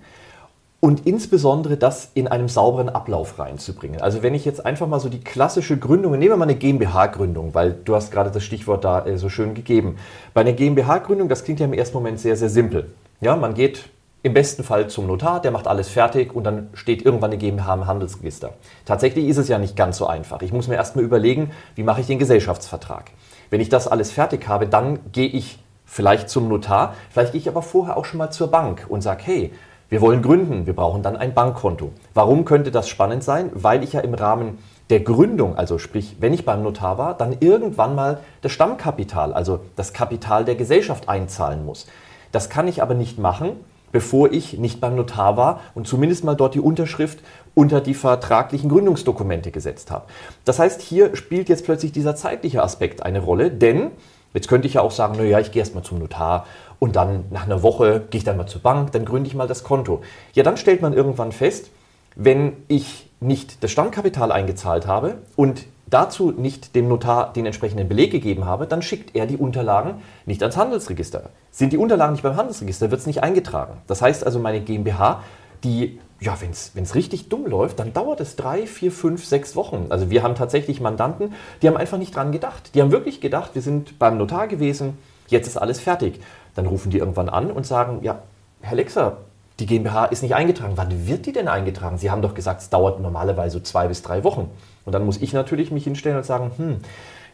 und 0.84 1.06
insbesondere 1.06 1.76
das 1.76 2.10
in 2.14 2.26
einem 2.26 2.48
sauberen 2.48 2.88
Ablauf 2.88 3.38
reinzubringen. 3.38 4.00
Also 4.00 4.24
wenn 4.24 4.34
ich 4.34 4.44
jetzt 4.44 4.66
einfach 4.66 4.88
mal 4.88 4.98
so 4.98 5.08
die 5.08 5.20
klassische 5.20 5.78
Gründung, 5.78 6.10
nehmen 6.12 6.32
wir 6.32 6.36
mal 6.36 6.44
eine 6.44 6.56
GmbH-Gründung, 6.56 7.54
weil 7.54 7.72
du 7.84 7.94
hast 7.94 8.10
gerade 8.10 8.32
das 8.32 8.42
Stichwort 8.42 8.84
da 8.84 9.06
äh, 9.06 9.16
so 9.16 9.28
schön 9.28 9.54
gegeben. 9.54 9.96
Bei 10.34 10.40
einer 10.40 10.52
GmbH-Gründung, 10.52 11.28
das 11.28 11.44
klingt 11.44 11.60
ja 11.60 11.66
im 11.66 11.72
ersten 11.72 11.96
Moment 11.96 12.18
sehr, 12.18 12.36
sehr 12.36 12.48
simpel. 12.48 12.90
Ja, 13.20 13.36
man 13.36 13.54
geht 13.54 13.84
im 14.24 14.34
besten 14.34 14.64
Fall 14.64 14.88
zum 14.88 15.06
Notar, 15.06 15.40
der 15.40 15.52
macht 15.52 15.68
alles 15.68 15.88
fertig 15.88 16.34
und 16.34 16.42
dann 16.42 16.68
steht 16.74 17.02
irgendwann 17.02 17.30
eine 17.30 17.38
GmbH 17.38 17.74
im 17.74 17.86
Handelsregister. 17.86 18.52
Tatsächlich 18.84 19.26
ist 19.26 19.36
es 19.36 19.46
ja 19.46 19.58
nicht 19.58 19.76
ganz 19.76 19.98
so 19.98 20.08
einfach. 20.08 20.42
Ich 20.42 20.52
muss 20.52 20.66
mir 20.66 20.74
erstmal 20.74 21.04
überlegen, 21.04 21.52
wie 21.76 21.84
mache 21.84 22.00
ich 22.00 22.08
den 22.08 22.18
Gesellschaftsvertrag. 22.18 23.12
Wenn 23.52 23.60
ich 23.60 23.68
das 23.68 23.86
alles 23.86 24.10
fertig 24.10 24.48
habe, 24.48 24.66
dann 24.66 25.12
gehe 25.12 25.28
ich 25.28 25.58
vielleicht 25.84 26.30
zum 26.30 26.48
Notar, 26.48 26.94
vielleicht 27.10 27.32
gehe 27.32 27.40
ich 27.42 27.48
aber 27.50 27.60
vorher 27.60 27.98
auch 27.98 28.06
schon 28.06 28.16
mal 28.16 28.30
zur 28.30 28.50
Bank 28.50 28.86
und 28.88 29.02
sage, 29.02 29.24
hey, 29.26 29.52
wir 29.90 30.00
wollen 30.00 30.22
gründen, 30.22 30.64
wir 30.64 30.74
brauchen 30.74 31.02
dann 31.02 31.18
ein 31.18 31.34
Bankkonto. 31.34 31.92
Warum 32.14 32.46
könnte 32.46 32.70
das 32.70 32.88
spannend 32.88 33.22
sein? 33.22 33.50
Weil 33.52 33.84
ich 33.84 33.92
ja 33.92 34.00
im 34.00 34.14
Rahmen 34.14 34.56
der 34.88 35.00
Gründung, 35.00 35.54
also 35.54 35.76
sprich, 35.76 36.16
wenn 36.18 36.32
ich 36.32 36.46
beim 36.46 36.62
Notar 36.62 36.96
war, 36.96 37.12
dann 37.12 37.36
irgendwann 37.40 37.94
mal 37.94 38.20
das 38.40 38.52
Stammkapital, 38.52 39.34
also 39.34 39.60
das 39.76 39.92
Kapital 39.92 40.46
der 40.46 40.54
Gesellschaft 40.54 41.10
einzahlen 41.10 41.66
muss. 41.66 41.86
Das 42.32 42.48
kann 42.48 42.68
ich 42.68 42.80
aber 42.80 42.94
nicht 42.94 43.18
machen, 43.18 43.56
bevor 43.92 44.32
ich 44.32 44.58
nicht 44.58 44.80
beim 44.80 44.96
Notar 44.96 45.36
war 45.36 45.60
und 45.74 45.86
zumindest 45.86 46.24
mal 46.24 46.34
dort 46.34 46.54
die 46.54 46.60
Unterschrift 46.60 47.20
unter 47.54 47.80
die 47.80 47.94
vertraglichen 47.94 48.70
Gründungsdokumente 48.70 49.50
gesetzt 49.50 49.90
habe. 49.90 50.06
Das 50.44 50.58
heißt, 50.58 50.80
hier 50.80 51.14
spielt 51.14 51.48
jetzt 51.48 51.64
plötzlich 51.64 51.92
dieser 51.92 52.16
zeitliche 52.16 52.62
Aspekt 52.62 53.02
eine 53.02 53.20
Rolle, 53.20 53.50
denn 53.50 53.90
jetzt 54.34 54.48
könnte 54.48 54.66
ich 54.66 54.74
ja 54.74 54.80
auch 54.80 54.90
sagen, 54.90 55.16
naja, 55.16 55.38
ich 55.38 55.52
gehe 55.52 55.60
erstmal 55.60 55.84
zum 55.84 55.98
Notar 55.98 56.46
und 56.78 56.96
dann 56.96 57.24
nach 57.30 57.44
einer 57.44 57.62
Woche 57.62 58.02
gehe 58.10 58.18
ich 58.18 58.24
dann 58.24 58.38
mal 58.38 58.46
zur 58.46 58.62
Bank, 58.62 58.92
dann 58.92 59.04
gründe 59.04 59.28
ich 59.28 59.34
mal 59.34 59.46
das 59.46 59.62
Konto. 59.62 60.00
Ja, 60.32 60.42
dann 60.42 60.56
stellt 60.56 60.82
man 60.82 60.94
irgendwann 60.94 61.32
fest, 61.32 61.70
wenn 62.16 62.54
ich 62.68 63.08
nicht 63.20 63.62
das 63.62 63.70
Stammkapital 63.70 64.32
eingezahlt 64.32 64.86
habe 64.86 65.18
und 65.36 65.64
dazu 65.92 66.32
nicht 66.32 66.74
dem 66.74 66.88
Notar 66.88 67.32
den 67.32 67.46
entsprechenden 67.46 67.88
Beleg 67.88 68.10
gegeben 68.10 68.44
habe, 68.46 68.66
dann 68.66 68.82
schickt 68.82 69.14
er 69.14 69.26
die 69.26 69.36
Unterlagen 69.36 70.02
nicht 70.26 70.42
ans 70.42 70.56
Handelsregister. 70.56 71.30
Sind 71.50 71.72
die 71.72 71.78
Unterlagen 71.78 72.12
nicht 72.12 72.22
beim 72.22 72.36
Handelsregister, 72.36 72.90
wird 72.90 73.00
es 73.00 73.06
nicht 73.06 73.22
eingetragen. 73.22 73.74
Das 73.86 74.00
heißt 74.00 74.24
also, 74.24 74.38
meine 74.38 74.60
GmbH, 74.60 75.22
die, 75.64 75.98
ja, 76.20 76.36
wenn 76.40 76.50
es 76.50 76.94
richtig 76.94 77.28
dumm 77.28 77.46
läuft, 77.46 77.78
dann 77.78 77.92
dauert 77.92 78.20
es 78.20 78.36
drei, 78.36 78.66
vier, 78.66 78.90
fünf, 78.90 79.24
sechs 79.24 79.54
Wochen. 79.54 79.86
Also 79.90 80.10
wir 80.10 80.22
haben 80.22 80.34
tatsächlich 80.34 80.80
Mandanten, 80.80 81.34
die 81.60 81.68
haben 81.68 81.76
einfach 81.76 81.98
nicht 81.98 82.16
dran 82.16 82.32
gedacht. 82.32 82.74
Die 82.74 82.80
haben 82.80 82.92
wirklich 82.92 83.20
gedacht, 83.20 83.50
wir 83.54 83.62
sind 83.62 83.98
beim 83.98 84.18
Notar 84.18 84.48
gewesen, 84.48 84.98
jetzt 85.28 85.46
ist 85.46 85.56
alles 85.56 85.80
fertig. 85.80 86.20
Dann 86.54 86.66
rufen 86.66 86.90
die 86.90 86.98
irgendwann 86.98 87.28
an 87.28 87.50
und 87.50 87.66
sagen, 87.66 88.00
ja, 88.02 88.22
Herr 88.60 88.76
Lexer, 88.76 89.18
die 89.62 89.66
GmbH 89.66 90.06
ist 90.06 90.22
nicht 90.22 90.34
eingetragen. 90.34 90.72
Wann 90.74 91.06
wird 91.06 91.24
die 91.24 91.32
denn 91.32 91.46
eingetragen? 91.46 91.96
Sie 91.96 92.10
haben 92.10 92.20
doch 92.20 92.34
gesagt, 92.34 92.62
es 92.62 92.68
dauert 92.68 93.00
normalerweise 93.00 93.58
so 93.58 93.60
zwei 93.60 93.86
bis 93.86 94.02
drei 94.02 94.24
Wochen. 94.24 94.50
Und 94.84 94.92
dann 94.92 95.06
muss 95.06 95.22
ich 95.22 95.32
natürlich 95.32 95.70
mich 95.70 95.84
hinstellen 95.84 96.16
und 96.16 96.26
sagen, 96.26 96.50
hm, 96.56 96.78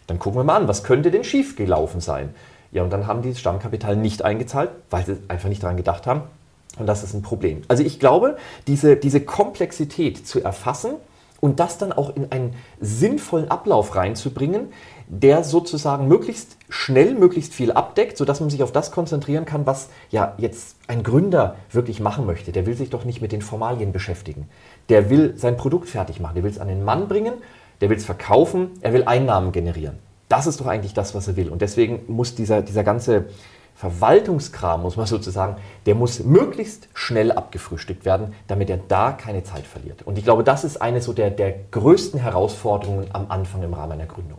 dann 0.06 0.18
gucken 0.18 0.38
wir 0.38 0.44
mal 0.44 0.56
an, 0.56 0.68
was 0.68 0.85
könnte 0.85 1.11
denn 1.11 1.25
schief 1.25 1.56
gelaufen 1.56 2.02
sein? 2.02 2.35
Ja, 2.70 2.82
und 2.82 2.90
dann 2.90 3.06
haben 3.06 3.23
die 3.23 3.30
das 3.30 3.40
Stammkapital 3.40 3.97
nicht 3.97 4.26
eingezahlt, 4.26 4.68
weil 4.90 5.06
sie 5.06 5.16
einfach 5.28 5.49
nicht 5.49 5.62
daran 5.62 5.78
gedacht 5.78 6.06
haben. 6.06 6.20
Und 6.78 6.87
das 6.87 7.02
ist 7.02 7.14
ein 7.14 7.23
Problem. 7.23 7.62
Also 7.66 7.82
ich 7.82 7.99
glaube, 7.99 8.37
diese, 8.66 8.97
diese 8.97 9.23
Komplexität 9.23 10.26
zu 10.26 10.44
erfassen 10.44 10.97
und 11.40 11.61
das 11.61 11.78
dann 11.78 11.94
auch 11.94 12.14
in 12.14 12.30
einen 12.30 12.54
sinnvollen 12.78 13.50
Ablauf 13.50 13.97
reinzubringen, 13.97 14.68
der 15.08 15.42
sozusagen 15.42 16.06
möglichst 16.06 16.56
schnell, 16.68 17.14
möglichst 17.14 17.54
viel 17.54 17.72
abdeckt, 17.72 18.18
sodass 18.18 18.40
man 18.40 18.50
sich 18.50 18.62
auf 18.62 18.72
das 18.72 18.90
konzentrieren 18.90 19.46
kann, 19.46 19.66
was 19.66 19.88
ja 20.10 20.34
jetzt 20.36 20.76
ein 20.86 21.02
Gründer 21.02 21.56
wirklich 21.72 22.00
machen 22.00 22.26
möchte. 22.26 22.52
Der 22.52 22.66
will 22.66 22.74
sich 22.74 22.90
doch 22.90 23.04
nicht 23.04 23.22
mit 23.22 23.32
den 23.32 23.42
Formalien 23.42 23.92
beschäftigen. 23.92 24.48
Der 24.90 25.08
will 25.08 25.34
sein 25.36 25.56
Produkt 25.56 25.88
fertig 25.88 26.20
machen, 26.20 26.34
der 26.34 26.44
will 26.44 26.50
es 26.50 26.58
an 26.58 26.68
den 26.68 26.84
Mann 26.84 27.08
bringen, 27.08 27.34
der 27.80 27.88
will 27.88 27.96
es 27.96 28.04
verkaufen, 28.04 28.70
er 28.82 28.92
will 28.92 29.04
Einnahmen 29.04 29.52
generieren. 29.52 29.98
Das 30.28 30.46
ist 30.46 30.60
doch 30.60 30.66
eigentlich 30.66 30.92
das, 30.92 31.14
was 31.14 31.26
er 31.26 31.36
will. 31.36 31.48
Und 31.48 31.62
deswegen 31.62 32.02
muss 32.08 32.34
dieser, 32.34 32.60
dieser 32.60 32.84
ganze 32.84 33.26
Verwaltungskram, 33.76 34.82
muss 34.82 34.96
man 34.96 35.06
sozusagen, 35.06 35.56
der 35.86 35.94
muss 35.94 36.22
möglichst 36.22 36.88
schnell 36.92 37.32
abgefrühstückt 37.32 38.04
werden, 38.04 38.34
damit 38.46 38.68
er 38.68 38.76
da 38.76 39.12
keine 39.12 39.42
Zeit 39.42 39.66
verliert. 39.66 40.02
Und 40.02 40.18
ich 40.18 40.24
glaube, 40.24 40.44
das 40.44 40.64
ist 40.64 40.82
eine 40.82 41.00
so 41.00 41.14
der, 41.14 41.30
der 41.30 41.54
größten 41.70 42.20
Herausforderungen 42.20 43.06
am 43.14 43.30
Anfang 43.30 43.62
im 43.62 43.72
Rahmen 43.72 43.92
einer 43.92 44.06
Gründung. 44.06 44.38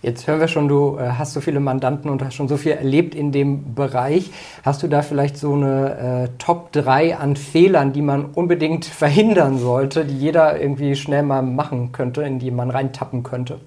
Jetzt 0.00 0.28
hören 0.28 0.38
wir 0.38 0.46
schon, 0.46 0.68
du 0.68 0.96
äh, 0.96 1.08
hast 1.18 1.32
so 1.32 1.40
viele 1.40 1.58
Mandanten 1.58 2.08
und 2.08 2.22
hast 2.22 2.34
schon 2.34 2.46
so 2.46 2.56
viel 2.56 2.72
erlebt 2.72 3.16
in 3.16 3.32
dem 3.32 3.74
Bereich. 3.74 4.30
Hast 4.62 4.84
du 4.84 4.86
da 4.86 5.02
vielleicht 5.02 5.36
so 5.36 5.54
eine 5.54 6.28
äh, 6.28 6.38
Top 6.38 6.70
3 6.70 7.16
an 7.16 7.34
Fehlern, 7.34 7.92
die 7.92 8.02
man 8.02 8.26
unbedingt 8.26 8.84
verhindern 8.84 9.58
sollte, 9.58 10.04
die 10.04 10.16
jeder 10.16 10.60
irgendwie 10.60 10.94
schnell 10.94 11.24
mal 11.24 11.42
machen 11.42 11.90
könnte, 11.90 12.22
in 12.22 12.38
die 12.38 12.52
man 12.52 12.70
reintappen 12.70 13.24
könnte? 13.24 13.58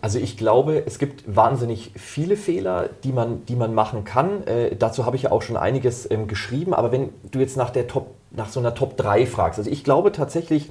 Also 0.00 0.20
ich 0.20 0.36
glaube, 0.36 0.84
es 0.86 1.00
gibt 1.00 1.24
wahnsinnig 1.34 1.90
viele 1.96 2.36
Fehler, 2.36 2.88
die 3.02 3.12
man, 3.12 3.44
die 3.46 3.56
man 3.56 3.74
machen 3.74 4.04
kann. 4.04 4.46
Äh, 4.46 4.76
dazu 4.76 5.04
habe 5.04 5.16
ich 5.16 5.22
ja 5.22 5.32
auch 5.32 5.42
schon 5.42 5.56
einiges 5.56 6.08
ähm, 6.08 6.28
geschrieben. 6.28 6.74
Aber 6.74 6.92
wenn 6.92 7.08
du 7.32 7.40
jetzt 7.40 7.56
nach, 7.56 7.70
der 7.70 7.88
Top, 7.88 8.14
nach 8.30 8.50
so 8.50 8.60
einer 8.60 8.76
Top 8.76 8.96
3 8.96 9.26
fragst, 9.26 9.58
also 9.58 9.70
ich 9.70 9.82
glaube 9.82 10.12
tatsächlich, 10.12 10.70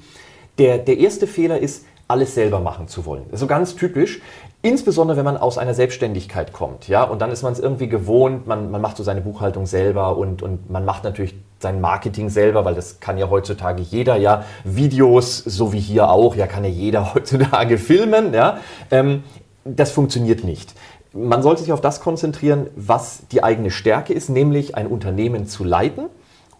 der, 0.58 0.78
der 0.78 0.98
erste 0.98 1.26
Fehler 1.26 1.58
ist, 1.58 1.84
alles 2.12 2.34
selber 2.34 2.60
machen 2.60 2.88
zu 2.88 3.06
wollen. 3.06 3.24
So 3.32 3.46
ganz 3.46 3.74
typisch. 3.74 4.20
Insbesondere 4.60 5.16
wenn 5.16 5.24
man 5.24 5.38
aus 5.38 5.58
einer 5.58 5.74
Selbstständigkeit 5.74 6.52
kommt, 6.52 6.86
ja, 6.86 7.02
und 7.02 7.20
dann 7.20 7.32
ist 7.32 7.42
man 7.42 7.52
es 7.52 7.58
irgendwie 7.58 7.88
gewohnt, 7.88 8.46
man, 8.46 8.70
man 8.70 8.80
macht 8.80 8.96
so 8.96 9.02
seine 9.02 9.22
Buchhaltung 9.22 9.66
selber 9.66 10.16
und, 10.16 10.42
und 10.42 10.70
man 10.70 10.84
macht 10.84 11.02
natürlich 11.02 11.34
sein 11.58 11.80
Marketing 11.80 12.28
selber, 12.28 12.64
weil 12.64 12.74
das 12.74 13.00
kann 13.00 13.18
ja 13.18 13.28
heutzutage 13.28 13.82
jeder, 13.82 14.16
ja, 14.16 14.44
Videos, 14.62 15.38
so 15.38 15.72
wie 15.72 15.80
hier 15.80 16.10
auch, 16.10 16.36
ja, 16.36 16.46
kann 16.46 16.62
ja 16.64 16.70
jeder 16.70 17.14
heutzutage 17.14 17.78
filmen, 17.78 18.34
ja, 18.34 18.58
ähm, 18.90 19.24
das 19.64 19.90
funktioniert 19.90 20.44
nicht. 20.44 20.74
Man 21.12 21.42
sollte 21.42 21.62
sich 21.62 21.72
auf 21.72 21.80
das 21.80 22.00
konzentrieren, 22.00 22.68
was 22.76 23.26
die 23.32 23.42
eigene 23.42 23.70
Stärke 23.70 24.12
ist, 24.12 24.28
nämlich 24.28 24.76
ein 24.76 24.86
Unternehmen 24.86 25.46
zu 25.46 25.64
leiten 25.64 26.04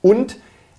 und 0.00 0.38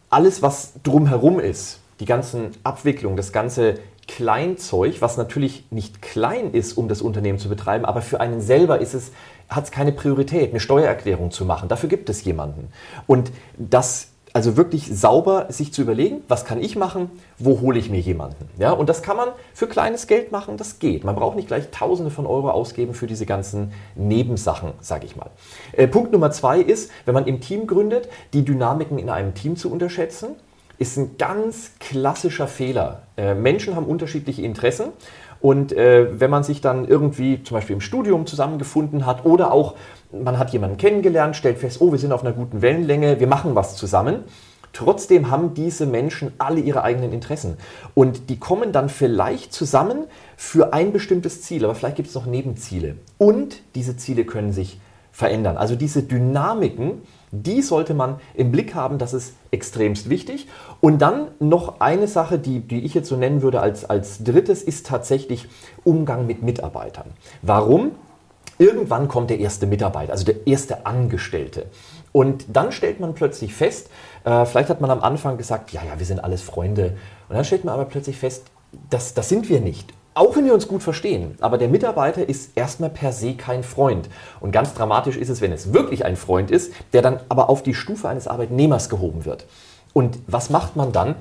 alles, 0.09 0.41
was 0.41 0.73
drumherum 0.83 1.39
ist, 1.39 1.79
die 1.99 2.05
ganzen 2.05 2.51
Abwicklungen, 2.63 3.15
das 3.15 3.31
ganze 3.31 3.75
Kleinzeug, 4.07 5.01
was 5.01 5.17
natürlich 5.17 5.65
nicht 5.71 6.01
klein 6.01 6.51
ist, 6.51 6.73
um 6.73 6.87
das 6.87 7.01
Unternehmen 7.01 7.39
zu 7.39 7.49
betreiben, 7.49 7.85
aber 7.85 8.01
für 8.01 8.19
einen 8.19 8.41
selber 8.41 8.79
ist 8.79 8.93
es, 8.93 9.11
hat 9.49 9.65
es 9.65 9.71
keine 9.71 9.91
Priorität, 9.91 10.51
eine 10.51 10.59
Steuererklärung 10.59 11.31
zu 11.31 11.45
machen. 11.45 11.69
Dafür 11.69 11.89
gibt 11.89 12.09
es 12.09 12.23
jemanden. 12.23 12.69
Und 13.07 13.31
das 13.57 14.07
also 14.33 14.57
wirklich 14.57 14.87
sauber 14.87 15.45
sich 15.49 15.71
zu 15.73 15.83
überlegen, 15.83 16.23
was 16.27 16.43
kann 16.43 16.59
ich 16.59 16.75
machen, 16.75 17.11
wo 17.37 17.61
hole 17.61 17.77
ich 17.77 17.91
mir 17.91 17.99
jemanden. 17.99 18.49
Ja, 18.57 18.71
und 18.71 18.89
das 18.89 19.03
kann 19.03 19.15
man 19.15 19.29
für 19.53 19.67
kleines 19.67 20.07
Geld 20.07 20.31
machen, 20.31 20.57
das 20.57 20.79
geht. 20.79 21.03
Man 21.03 21.15
braucht 21.15 21.35
nicht 21.35 21.47
gleich 21.47 21.69
Tausende 21.69 22.09
von 22.09 22.25
Euro 22.25 22.49
ausgeben 22.49 22.95
für 22.95 23.05
diese 23.05 23.27
ganzen 23.27 23.73
Nebensachen, 23.93 24.71
sage 24.81 25.05
ich 25.05 25.15
mal. 25.15 25.29
Äh, 25.73 25.87
Punkt 25.87 26.11
Nummer 26.11 26.31
zwei 26.31 26.59
ist, 26.59 26.89
wenn 27.05 27.13
man 27.13 27.27
im 27.27 27.41
Team 27.41 27.67
gründet, 27.67 28.09
die 28.33 28.43
Dynamiken 28.43 28.97
in 28.97 29.11
einem 29.11 29.35
Team 29.35 29.55
zu 29.55 29.71
unterschätzen 29.71 30.35
ist 30.79 30.97
ein 30.97 31.17
ganz 31.17 31.71
klassischer 31.79 32.47
Fehler. 32.47 33.02
Äh, 33.17 33.35
Menschen 33.35 33.75
haben 33.75 33.85
unterschiedliche 33.85 34.41
Interessen 34.41 34.87
und 35.39 35.73
äh, 35.73 36.19
wenn 36.19 36.29
man 36.31 36.43
sich 36.43 36.61
dann 36.61 36.87
irgendwie 36.87 37.43
zum 37.43 37.55
Beispiel 37.55 37.75
im 37.75 37.81
Studium 37.81 38.25
zusammengefunden 38.25 39.05
hat 39.05 39.25
oder 39.25 39.51
auch 39.51 39.75
man 40.11 40.39
hat 40.39 40.51
jemanden 40.51 40.77
kennengelernt, 40.77 41.35
stellt 41.35 41.57
fest, 41.57 41.81
oh, 41.81 41.91
wir 41.91 41.99
sind 41.99 42.11
auf 42.11 42.23
einer 42.23 42.33
guten 42.33 42.61
Wellenlänge, 42.61 43.19
wir 43.19 43.27
machen 43.27 43.53
was 43.55 43.75
zusammen. 43.75 44.23
Trotzdem 44.71 45.29
haben 45.29 45.53
diese 45.53 45.85
Menschen 45.85 46.31
alle 46.39 46.59
ihre 46.59 46.83
eigenen 46.83 47.13
Interessen. 47.13 47.57
Und 47.93 48.29
die 48.29 48.39
kommen 48.39 48.71
dann 48.71 48.89
vielleicht 48.89 49.53
zusammen 49.53 50.05
für 50.35 50.73
ein 50.73 50.91
bestimmtes 50.91 51.43
Ziel, 51.43 51.63
aber 51.63 51.75
vielleicht 51.75 51.97
gibt 51.97 52.09
es 52.09 52.15
noch 52.15 52.25
Nebenziele. 52.25 52.95
Und 53.19 53.61
diese 53.75 53.97
Ziele 53.97 54.25
können 54.25 54.51
sich 54.51 54.79
verändern. 55.11 55.57
Also 55.57 55.75
diese 55.75 56.01
Dynamiken, 56.03 57.03
die 57.35 57.63
sollte 57.63 57.95
man 57.95 58.19
im 58.35 58.51
Blick 58.51 58.75
haben, 58.75 58.99
das 58.99 59.13
ist 59.13 59.33
extremst 59.49 60.07
wichtig. 60.07 60.47
Und 60.81 61.01
dann 61.01 61.29
noch 61.39 61.81
eine 61.81 62.07
Sache, 62.07 62.37
die, 62.37 62.59
die 62.59 62.85
ich 62.85 62.93
jetzt 62.93 63.09
so 63.09 63.15
nennen 63.15 63.41
würde 63.41 63.59
als, 63.59 63.85
als 63.85 64.23
drittes, 64.23 64.61
ist 64.61 64.85
tatsächlich 64.85 65.47
Umgang 65.83 66.27
mit 66.27 66.43
Mitarbeitern. 66.43 67.07
Warum? 67.41 67.93
Irgendwann 68.59 69.07
kommt 69.07 69.31
der 69.31 69.39
erste 69.39 69.65
Mitarbeiter, 69.65 70.11
also 70.11 70.25
der 70.25 70.45
erste 70.45 70.85
Angestellte. 70.85 71.65
Und 72.11 72.45
dann 72.49 72.71
stellt 72.71 72.99
man 72.99 73.15
plötzlich 73.15 73.55
fest, 73.55 73.89
äh, 74.25 74.45
vielleicht 74.45 74.69
hat 74.69 74.79
man 74.79 74.91
am 74.91 75.01
Anfang 75.01 75.37
gesagt, 75.37 75.71
ja, 75.71 75.81
ja, 75.83 75.97
wir 75.97 76.05
sind 76.05 76.23
alles 76.23 76.43
Freunde. 76.43 76.95
Und 77.29 77.35
dann 77.35 77.45
stellt 77.45 77.65
man 77.65 77.73
aber 77.73 77.85
plötzlich 77.85 78.17
fest, 78.17 78.45
das, 78.91 79.15
das 79.15 79.27
sind 79.27 79.49
wir 79.49 79.59
nicht. 79.59 79.91
Auch 80.15 80.35
wenn 80.35 80.45
wir 80.45 80.53
uns 80.53 80.67
gut 80.67 80.83
verstehen, 80.83 81.35
aber 81.41 81.57
der 81.57 81.69
Mitarbeiter 81.69 82.27
ist 82.27 82.55
erstmal 82.55 82.91
per 82.91 83.11
se 83.11 83.33
kein 83.33 83.63
Freund. 83.63 84.09
Und 84.39 84.51
ganz 84.51 84.75
dramatisch 84.75 85.17
ist 85.17 85.29
es, 85.29 85.41
wenn 85.41 85.51
es 85.51 85.73
wirklich 85.73 86.05
ein 86.05 86.17
Freund 86.17 86.51
ist, 86.51 86.71
der 86.93 87.01
dann 87.01 87.19
aber 87.29 87.49
auf 87.49 87.63
die 87.63 87.73
Stufe 87.73 88.07
eines 88.07 88.27
Arbeitnehmers 88.27 88.89
gehoben 88.89 89.25
wird. 89.25 89.47
Und 89.91 90.19
was 90.27 90.51
macht 90.51 90.75
man 90.75 90.91
dann? 90.91 91.15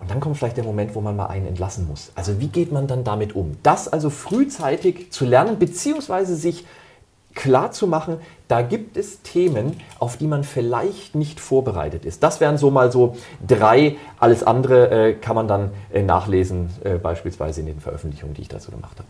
Und 0.00 0.10
dann 0.10 0.20
kommt 0.20 0.38
vielleicht 0.38 0.56
der 0.56 0.64
Moment, 0.64 0.94
wo 0.94 1.02
man 1.02 1.16
mal 1.16 1.26
einen 1.26 1.46
entlassen 1.46 1.86
muss. 1.86 2.12
Also 2.14 2.40
wie 2.40 2.48
geht 2.48 2.72
man 2.72 2.86
dann 2.86 3.04
damit 3.04 3.36
um? 3.36 3.58
Das 3.62 3.88
also 3.88 4.08
frühzeitig 4.08 5.12
zu 5.12 5.26
lernen, 5.26 5.58
beziehungsweise 5.58 6.34
sich 6.34 6.64
klar 7.34 7.72
zu 7.72 7.86
machen, 7.86 8.18
da 8.48 8.62
gibt 8.62 8.96
es 8.96 9.22
Themen, 9.22 9.80
auf 9.98 10.16
die 10.16 10.26
man 10.26 10.44
vielleicht 10.44 11.14
nicht 11.14 11.40
vorbereitet 11.40 12.04
ist. 12.04 12.22
Das 12.22 12.40
wären 12.40 12.58
so 12.58 12.70
mal 12.70 12.90
so 12.90 13.16
drei. 13.46 13.96
Alles 14.18 14.42
andere 14.42 14.90
äh, 14.90 15.14
kann 15.14 15.36
man 15.36 15.46
dann 15.46 15.70
äh, 15.92 16.02
nachlesen, 16.02 16.70
äh, 16.82 16.98
beispielsweise 16.98 17.60
in 17.60 17.66
den 17.66 17.80
Veröffentlichungen, 17.80 18.34
die 18.34 18.42
ich 18.42 18.48
dazu 18.48 18.70
gemacht 18.70 18.98
habe. 18.98 19.08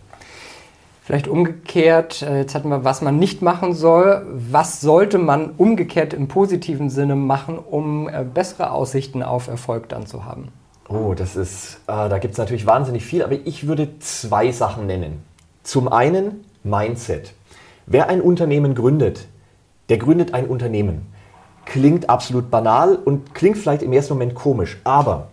Vielleicht 1.02 1.26
umgekehrt, 1.26 2.22
äh, 2.22 2.38
jetzt 2.38 2.54
hatten 2.54 2.68
wir, 2.68 2.84
was 2.84 3.02
man 3.02 3.18
nicht 3.18 3.42
machen 3.42 3.74
soll. 3.74 4.24
Was 4.32 4.80
sollte 4.80 5.18
man 5.18 5.50
umgekehrt 5.56 6.12
im 6.12 6.28
positiven 6.28 6.90
Sinne 6.90 7.16
machen, 7.16 7.58
um 7.58 8.08
äh, 8.08 8.22
bessere 8.22 8.70
Aussichten 8.70 9.22
auf 9.22 9.48
Erfolg 9.48 9.88
dann 9.88 10.06
zu 10.06 10.24
haben? 10.24 10.48
Oh, 10.88 11.14
das 11.14 11.36
ist, 11.36 11.80
äh, 11.86 12.08
da 12.08 12.18
gibt 12.18 12.32
es 12.32 12.38
natürlich 12.38 12.66
wahnsinnig 12.66 13.04
viel, 13.04 13.22
aber 13.22 13.34
ich 13.44 13.66
würde 13.66 13.98
zwei 14.00 14.52
Sachen 14.52 14.86
nennen. 14.86 15.22
Zum 15.62 15.88
einen 15.88 16.44
Mindset. 16.62 17.32
Wer 17.92 18.08
ein 18.08 18.20
Unternehmen 18.20 18.76
gründet, 18.76 19.26
der 19.88 19.98
gründet 19.98 20.32
ein 20.32 20.46
Unternehmen. 20.46 21.12
Klingt 21.64 22.08
absolut 22.08 22.48
banal 22.48 22.94
und 22.94 23.34
klingt 23.34 23.58
vielleicht 23.58 23.82
im 23.82 23.92
ersten 23.92 24.14
Moment 24.14 24.36
komisch, 24.36 24.78
aber 24.84 25.26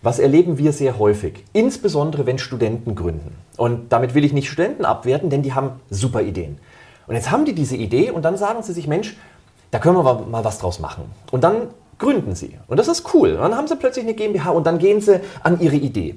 was 0.00 0.18
erleben 0.18 0.56
wir 0.56 0.72
sehr 0.72 0.98
häufig, 0.98 1.44
insbesondere 1.52 2.24
wenn 2.24 2.38
Studenten 2.38 2.94
gründen. 2.94 3.36
Und 3.58 3.92
damit 3.92 4.14
will 4.14 4.24
ich 4.24 4.32
nicht 4.32 4.48
Studenten 4.48 4.86
abwerten, 4.86 5.28
denn 5.28 5.42
die 5.42 5.52
haben 5.52 5.80
super 5.90 6.22
Ideen. 6.22 6.56
Und 7.08 7.14
jetzt 7.14 7.30
haben 7.30 7.44
die 7.44 7.54
diese 7.54 7.76
Idee 7.76 8.10
und 8.10 8.24
dann 8.24 8.38
sagen 8.38 8.62
sie 8.62 8.72
sich, 8.72 8.86
Mensch, 8.86 9.18
da 9.70 9.78
können 9.78 9.98
wir 9.98 10.02
mal 10.02 10.44
was 10.44 10.60
draus 10.60 10.80
machen. 10.80 11.04
Und 11.30 11.44
dann 11.44 11.68
gründen 11.98 12.34
sie. 12.34 12.56
Und 12.68 12.78
das 12.78 12.88
ist 12.88 13.12
cool. 13.12 13.32
Und 13.34 13.40
dann 13.40 13.54
haben 13.54 13.68
sie 13.68 13.76
plötzlich 13.76 14.06
eine 14.06 14.14
GmbH 14.14 14.52
und 14.52 14.66
dann 14.66 14.78
gehen 14.78 15.02
sie 15.02 15.20
an 15.42 15.60
ihre 15.60 15.76
Idee. 15.76 16.16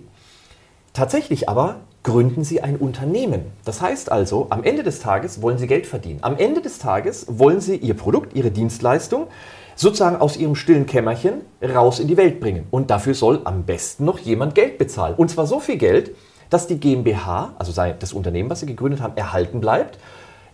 Tatsächlich 0.93 1.49
aber 1.49 1.81
gründen 2.03 2.43
Sie 2.43 2.61
ein 2.61 2.77
Unternehmen. 2.77 3.45
Das 3.63 3.81
heißt 3.81 4.11
also, 4.11 4.47
am 4.49 4.63
Ende 4.63 4.83
des 4.83 4.99
Tages 4.99 5.41
wollen 5.41 5.57
Sie 5.57 5.67
Geld 5.67 5.85
verdienen. 5.85 6.19
Am 6.21 6.37
Ende 6.37 6.61
des 6.61 6.79
Tages 6.79 7.25
wollen 7.29 7.61
Sie 7.61 7.75
Ihr 7.75 7.93
Produkt, 7.93 8.35
Ihre 8.35 8.51
Dienstleistung 8.51 9.27
sozusagen 9.75 10.17
aus 10.17 10.37
Ihrem 10.37 10.55
stillen 10.55 10.85
Kämmerchen 10.85 11.41
raus 11.61 11.99
in 11.99 12.07
die 12.07 12.17
Welt 12.17 12.39
bringen. 12.39 12.67
Und 12.71 12.89
dafür 12.89 13.13
soll 13.13 13.41
am 13.43 13.63
besten 13.63 14.05
noch 14.05 14.19
jemand 14.19 14.55
Geld 14.55 14.77
bezahlen. 14.77 15.15
Und 15.15 15.29
zwar 15.29 15.45
so 15.45 15.59
viel 15.59 15.77
Geld, 15.77 16.15
dass 16.49 16.67
die 16.67 16.79
GmbH, 16.79 17.53
also 17.57 17.71
das 17.71 18.13
Unternehmen, 18.13 18.49
was 18.49 18.61
Sie 18.61 18.65
gegründet 18.65 19.01
haben, 19.01 19.15
erhalten 19.15 19.61
bleibt, 19.61 19.99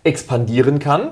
expandieren 0.04 0.80
kann, 0.80 1.10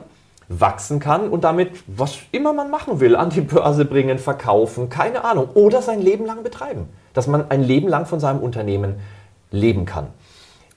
wachsen 0.47 0.99
kann 0.99 1.29
und 1.29 1.43
damit, 1.43 1.71
was 1.87 2.17
immer 2.31 2.53
man 2.53 2.69
machen 2.69 2.99
will, 2.99 3.15
an 3.15 3.31
die 3.31 3.41
Börse 3.41 3.83
bringen, 3.83 4.19
verkaufen, 4.19 4.89
keine 4.89 5.23
Ahnung, 5.23 5.49
oder 5.55 5.81
sein 5.81 6.01
Leben 6.01 6.25
lang 6.25 6.43
betreiben. 6.43 6.87
Dass 7.13 7.25
man 7.25 7.49
ein 7.49 7.63
Leben 7.63 7.87
lang 7.87 8.05
von 8.05 8.19
seinem 8.19 8.41
Unternehmen 8.41 8.95
leben 9.49 9.85
kann. 9.85 10.07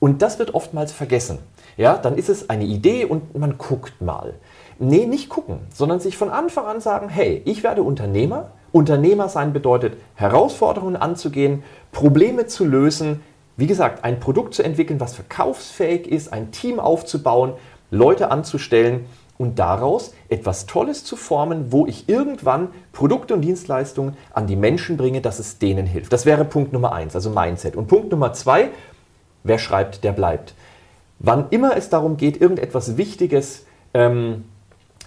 Und 0.01 0.23
das 0.23 0.39
wird 0.39 0.55
oftmals 0.55 0.93
vergessen. 0.93 1.39
Ja, 1.77 1.97
dann 1.97 2.17
ist 2.17 2.29
es 2.29 2.51
eine 2.51 2.65
Idee 2.65 3.05
und 3.05 3.37
man 3.39 3.59
guckt 3.59 4.01
mal. 4.01 4.35
Nee, 4.79 5.07
nicht 5.07 5.29
gucken, 5.29 5.61
sondern 5.75 6.01
sich 6.01 6.17
von 6.17 6.31
Anfang 6.31 6.67
an 6.67 6.81
sagen, 6.81 7.09
hey, 7.09 7.43
ich 7.45 7.63
werde 7.63 7.83
Unternehmer. 7.83 8.53
Unternehmer 8.71 9.29
sein 9.29 9.53
bedeutet, 9.53 9.97
Herausforderungen 10.15 10.97
anzugehen, 10.97 11.63
Probleme 11.91 12.47
zu 12.47 12.65
lösen, 12.65 13.23
wie 13.57 13.67
gesagt, 13.67 14.05
ein 14.05 14.21
Produkt 14.21 14.55
zu 14.55 14.63
entwickeln, 14.63 15.01
was 15.01 15.15
verkaufsfähig 15.15 16.07
ist, 16.07 16.33
ein 16.33 16.53
Team 16.53 16.79
aufzubauen, 16.79 17.55
Leute 17.91 18.31
anzustellen 18.31 19.07
und 19.39 19.59
daraus 19.59 20.13
etwas 20.29 20.67
Tolles 20.67 21.05
zu 21.05 21.17
formen, 21.17 21.73
wo 21.73 21.87
ich 21.87 22.09
irgendwann 22.09 22.69
Produkte 22.93 23.35
und 23.35 23.41
Dienstleistungen 23.41 24.17
an 24.33 24.47
die 24.47 24.57
Menschen 24.57 24.97
bringe, 24.97 25.21
dass 25.21 25.39
es 25.39 25.59
denen 25.59 25.87
hilft. 25.87 26.13
Das 26.13 26.27
wäre 26.27 26.45
Punkt 26.45 26.73
Nummer 26.73 26.93
eins, 26.93 27.15
also 27.15 27.31
Mindset. 27.31 27.75
Und 27.75 27.87
Punkt 27.87 28.11
Nummer 28.11 28.33
zwei, 28.33 28.71
wer 29.45 29.59
schreibt, 29.59 30.05
der 30.05 30.13
bleibt. 30.13 30.55
Wann 31.19 31.47
immer 31.51 31.77
es 31.77 31.89
darum 31.89 32.17
geht, 32.17 32.41
irgendetwas 32.41 32.97
Wichtiges 32.97 33.65
ähm, 33.95 34.45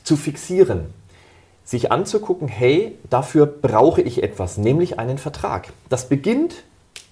zu 0.04 0.18
fixieren, 0.18 0.94
sich 1.64 1.92
anzugucken, 1.92 2.48
hey, 2.48 2.98
dafür 3.10 3.46
brauche 3.46 4.02
ich 4.02 4.24
etwas, 4.24 4.58
nämlich 4.58 5.00
einen 5.00 5.18
Vertrag. 5.18 5.70
Das 5.90 6.10
beginnt 6.10 6.64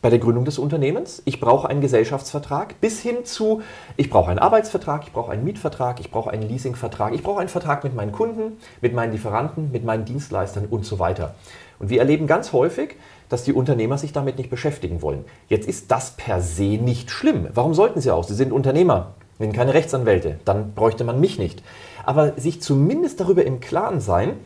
bei 0.01 0.09
der 0.09 0.19
Gründung 0.19 0.45
des 0.45 0.59
Unternehmens. 0.59 1.21
Ich 1.25 1.39
brauche 1.39 1.67
einen 1.67 1.81
Gesellschaftsvertrag 1.81 2.79
bis 2.79 3.01
hin 3.01 3.25
zu, 3.25 3.61
ich 3.97 4.09
brauche 4.09 4.29
einen 4.29 4.39
Arbeitsvertrag, 4.39 5.03
ich 5.05 5.11
brauche 5.11 5.31
einen 5.31 5.43
Mietvertrag, 5.43 5.99
ich 5.99 6.11
brauche 6.11 6.29
einen 6.29 6.47
Leasingvertrag, 6.47 7.13
ich 7.13 7.23
brauche 7.23 7.39
einen 7.39 7.49
Vertrag 7.49 7.83
mit 7.83 7.95
meinen 7.95 8.11
Kunden, 8.11 8.57
mit 8.81 8.93
meinen 8.93 9.11
Lieferanten, 9.11 9.71
mit 9.71 9.83
meinen 9.83 10.05
Dienstleistern 10.05 10.65
und 10.69 10.85
so 10.85 10.99
weiter. 10.99 11.35
Und 11.79 11.89
wir 11.89 11.99
erleben 11.99 12.27
ganz 12.27 12.53
häufig, 12.53 12.95
dass 13.29 13.43
die 13.43 13.53
Unternehmer 13.53 13.97
sich 13.97 14.11
damit 14.11 14.37
nicht 14.37 14.49
beschäftigen 14.49 15.01
wollen. 15.01 15.25
Jetzt 15.47 15.67
ist 15.67 15.91
das 15.91 16.11
per 16.11 16.41
se 16.41 16.77
nicht 16.77 17.11
schlimm. 17.11 17.47
Warum 17.53 17.73
sollten 17.73 18.01
sie 18.01 18.11
auch? 18.11 18.23
Sie 18.23 18.33
sind 18.33 18.51
Unternehmer, 18.51 19.13
sind 19.37 19.53
keine 19.53 19.73
Rechtsanwälte. 19.73 20.39
Dann 20.45 20.73
bräuchte 20.73 21.03
man 21.03 21.19
mich 21.19 21.39
nicht. 21.39 21.63
Aber 22.05 22.33
sich 22.37 22.61
zumindest 22.61 23.19
darüber 23.19 23.45
im 23.45 23.59
Klaren 23.59 24.01
sein, 24.01 24.37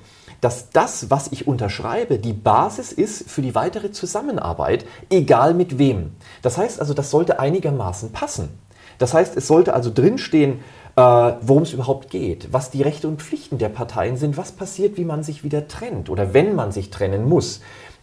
dass 0.43 0.69
das, 0.71 1.09
was 1.09 1.29
ich 1.31 1.47
unterschreibe, 1.47 2.19
die 2.19 2.33
Basis 2.33 2.91
ist 2.91 3.29
für 3.29 3.41
die 3.41 3.55
weitere 3.55 3.91
Zusammenarbeit, 3.91 4.85
egal 5.09 5.53
mit 5.53 5.77
wem. 5.77 6.11
Das 6.41 6.57
heißt 6.57 6.81
also, 6.81 6.93
das 6.93 7.11
sollte 7.11 7.39
einigermaßen 7.39 8.11
passen. 8.11 8.49
Das 8.97 9.13
heißt, 9.13 9.37
es 9.37 9.47
sollte 9.47 9.73
also 9.73 9.89
drinstehen, 9.93 10.59
äh, 10.95 11.01
worum 11.01 11.63
es 11.63 11.71
überhaupt 11.71 12.09
geht, 12.09 12.51
was 12.51 12.71
die 12.71 12.81
Rechte 12.81 13.07
und 13.07 13.21
Pflichten 13.21 13.57
der 13.57 13.69
Parteien 13.69 14.17
sind, 14.17 14.35
was 14.35 14.51
passiert, 14.51 14.97
wie 14.97 15.05
man 15.05 15.23
sich 15.23 15.45
wieder 15.45 15.67
trennt 15.69 16.09
oder 16.09 16.33
wenn 16.33 16.55
man 16.55 16.73
sich 16.73 16.89
trennen 16.89 17.23
muss. 17.23 17.61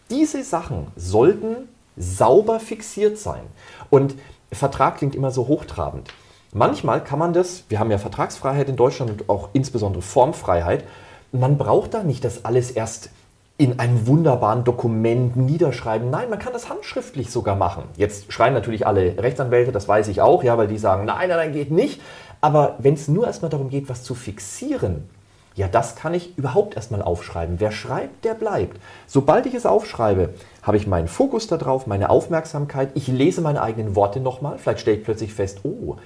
Diese 0.09 0.43
Sachen 0.43 0.87
sollten 0.95 1.69
sauber 1.95 2.59
fixiert 2.59 3.19
sein. 3.19 3.43
Und 3.89 4.15
Vertrag 4.51 4.97
klingt 4.97 5.15
immer 5.15 5.29
so 5.29 5.47
hochtrabend. 5.47 6.09
Manchmal 6.53 7.03
kann 7.03 7.19
man 7.19 7.33
das, 7.33 7.63
wir 7.69 7.79
haben 7.79 7.91
ja 7.91 7.97
Vertragsfreiheit 7.97 8.67
in 8.67 8.75
Deutschland 8.75 9.11
und 9.11 9.29
auch 9.29 9.49
insbesondere 9.53 10.01
Formfreiheit, 10.01 10.83
man 11.31 11.57
braucht 11.57 11.93
da 11.93 12.03
nicht 12.03 12.23
das 12.23 12.45
alles 12.45 12.71
erst 12.71 13.09
in 13.57 13.79
einem 13.79 14.07
wunderbaren 14.07 14.63
Dokument 14.63 15.35
niederschreiben. 15.35 16.09
Nein, 16.09 16.29
man 16.29 16.39
kann 16.39 16.53
das 16.53 16.69
handschriftlich 16.69 17.29
sogar 17.29 17.55
machen. 17.55 17.83
Jetzt 17.95 18.33
schreien 18.33 18.55
natürlich 18.55 18.87
alle 18.87 19.21
Rechtsanwälte, 19.21 19.71
das 19.71 19.87
weiß 19.87 20.07
ich 20.07 20.19
auch, 20.21 20.43
ja, 20.43 20.57
weil 20.57 20.67
die 20.67 20.79
sagen, 20.79 21.05
nein, 21.05 21.29
nein, 21.29 21.37
nein, 21.37 21.53
geht 21.53 21.69
nicht. 21.69 22.01
Aber 22.41 22.75
wenn 22.79 22.95
es 22.95 23.07
nur 23.07 23.27
erstmal 23.27 23.51
darum 23.51 23.69
geht, 23.69 23.87
was 23.87 24.03
zu 24.03 24.15
fixieren, 24.15 25.07
ja, 25.53 25.67
das 25.67 25.95
kann 25.95 26.13
ich 26.13 26.37
überhaupt 26.37 26.75
erstmal 26.75 27.01
aufschreiben. 27.01 27.59
Wer 27.59 27.71
schreibt, 27.71 28.25
der 28.25 28.33
bleibt. 28.33 28.79
Sobald 29.05 29.45
ich 29.45 29.53
es 29.53 29.65
aufschreibe, 29.65 30.29
habe 30.63 30.77
ich 30.77 30.87
meinen 30.87 31.07
Fokus 31.07 31.45
darauf, 31.47 31.87
meine 31.87 32.09
Aufmerksamkeit. 32.09 32.89
Ich 32.95 33.07
lese 33.07 33.41
meine 33.41 33.61
eigenen 33.61 33.95
Worte 33.95 34.21
nochmal. 34.21 34.57
Vielleicht 34.57 34.79
stelle 34.79 34.97
ich 34.97 35.03
plötzlich 35.03 35.33
fest, 35.33 35.59
oh, 35.63 35.97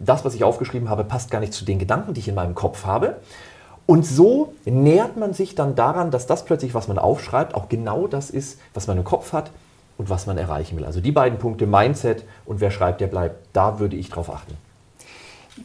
das, 0.00 0.24
was 0.24 0.34
ich 0.34 0.44
aufgeschrieben 0.44 0.90
habe, 0.90 1.04
passt 1.04 1.30
gar 1.30 1.40
nicht 1.40 1.52
zu 1.52 1.64
den 1.64 1.78
Gedanken, 1.78 2.12
die 2.12 2.20
ich 2.20 2.28
in 2.28 2.34
meinem 2.34 2.54
Kopf 2.54 2.84
habe. 2.84 3.16
Und 3.90 4.04
so 4.04 4.52
nähert 4.66 5.16
man 5.16 5.32
sich 5.32 5.54
dann 5.54 5.74
daran, 5.74 6.10
dass 6.10 6.26
das 6.26 6.44
plötzlich, 6.44 6.74
was 6.74 6.88
man 6.88 6.98
aufschreibt, 6.98 7.54
auch 7.54 7.70
genau 7.70 8.06
das 8.06 8.28
ist, 8.28 8.60
was 8.74 8.86
man 8.86 8.98
im 8.98 9.04
Kopf 9.04 9.32
hat 9.32 9.50
und 9.96 10.10
was 10.10 10.26
man 10.26 10.36
erreichen 10.36 10.76
will. 10.76 10.84
Also 10.84 11.00
die 11.00 11.10
beiden 11.10 11.38
Punkte, 11.38 11.66
Mindset 11.66 12.26
und 12.44 12.60
wer 12.60 12.70
schreibt, 12.70 13.00
der 13.00 13.06
bleibt, 13.06 13.46
da 13.54 13.78
würde 13.80 13.96
ich 13.96 14.10
drauf 14.10 14.30
achten. 14.30 14.58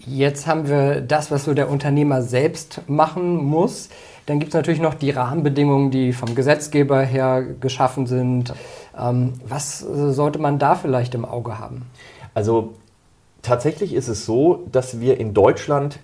Jetzt 0.05 0.47
haben 0.47 0.69
wir 0.69 1.01
das, 1.01 1.31
was 1.31 1.43
so 1.43 1.53
der 1.53 1.69
Unternehmer 1.69 2.21
selbst 2.21 2.79
machen 2.87 3.43
muss. 3.43 3.89
Dann 4.25 4.39
gibt 4.39 4.53
es 4.53 4.55
natürlich 4.55 4.79
noch 4.79 4.93
die 4.93 5.11
Rahmenbedingungen, 5.11 5.91
die 5.91 6.13
vom 6.13 6.33
Gesetzgeber 6.33 7.01
her 7.01 7.43
geschaffen 7.59 8.07
sind. 8.07 8.53
Ähm, 8.97 9.33
was 9.45 9.79
sollte 9.79 10.39
man 10.39 10.59
da 10.59 10.75
vielleicht 10.75 11.13
im 11.13 11.25
Auge 11.25 11.59
haben? 11.59 11.87
Also 12.33 12.75
tatsächlich 13.41 13.93
ist 13.93 14.07
es 14.07 14.25
so, 14.25 14.63
dass 14.71 15.01
wir 15.01 15.19
in 15.19 15.33
Deutschland 15.33 15.99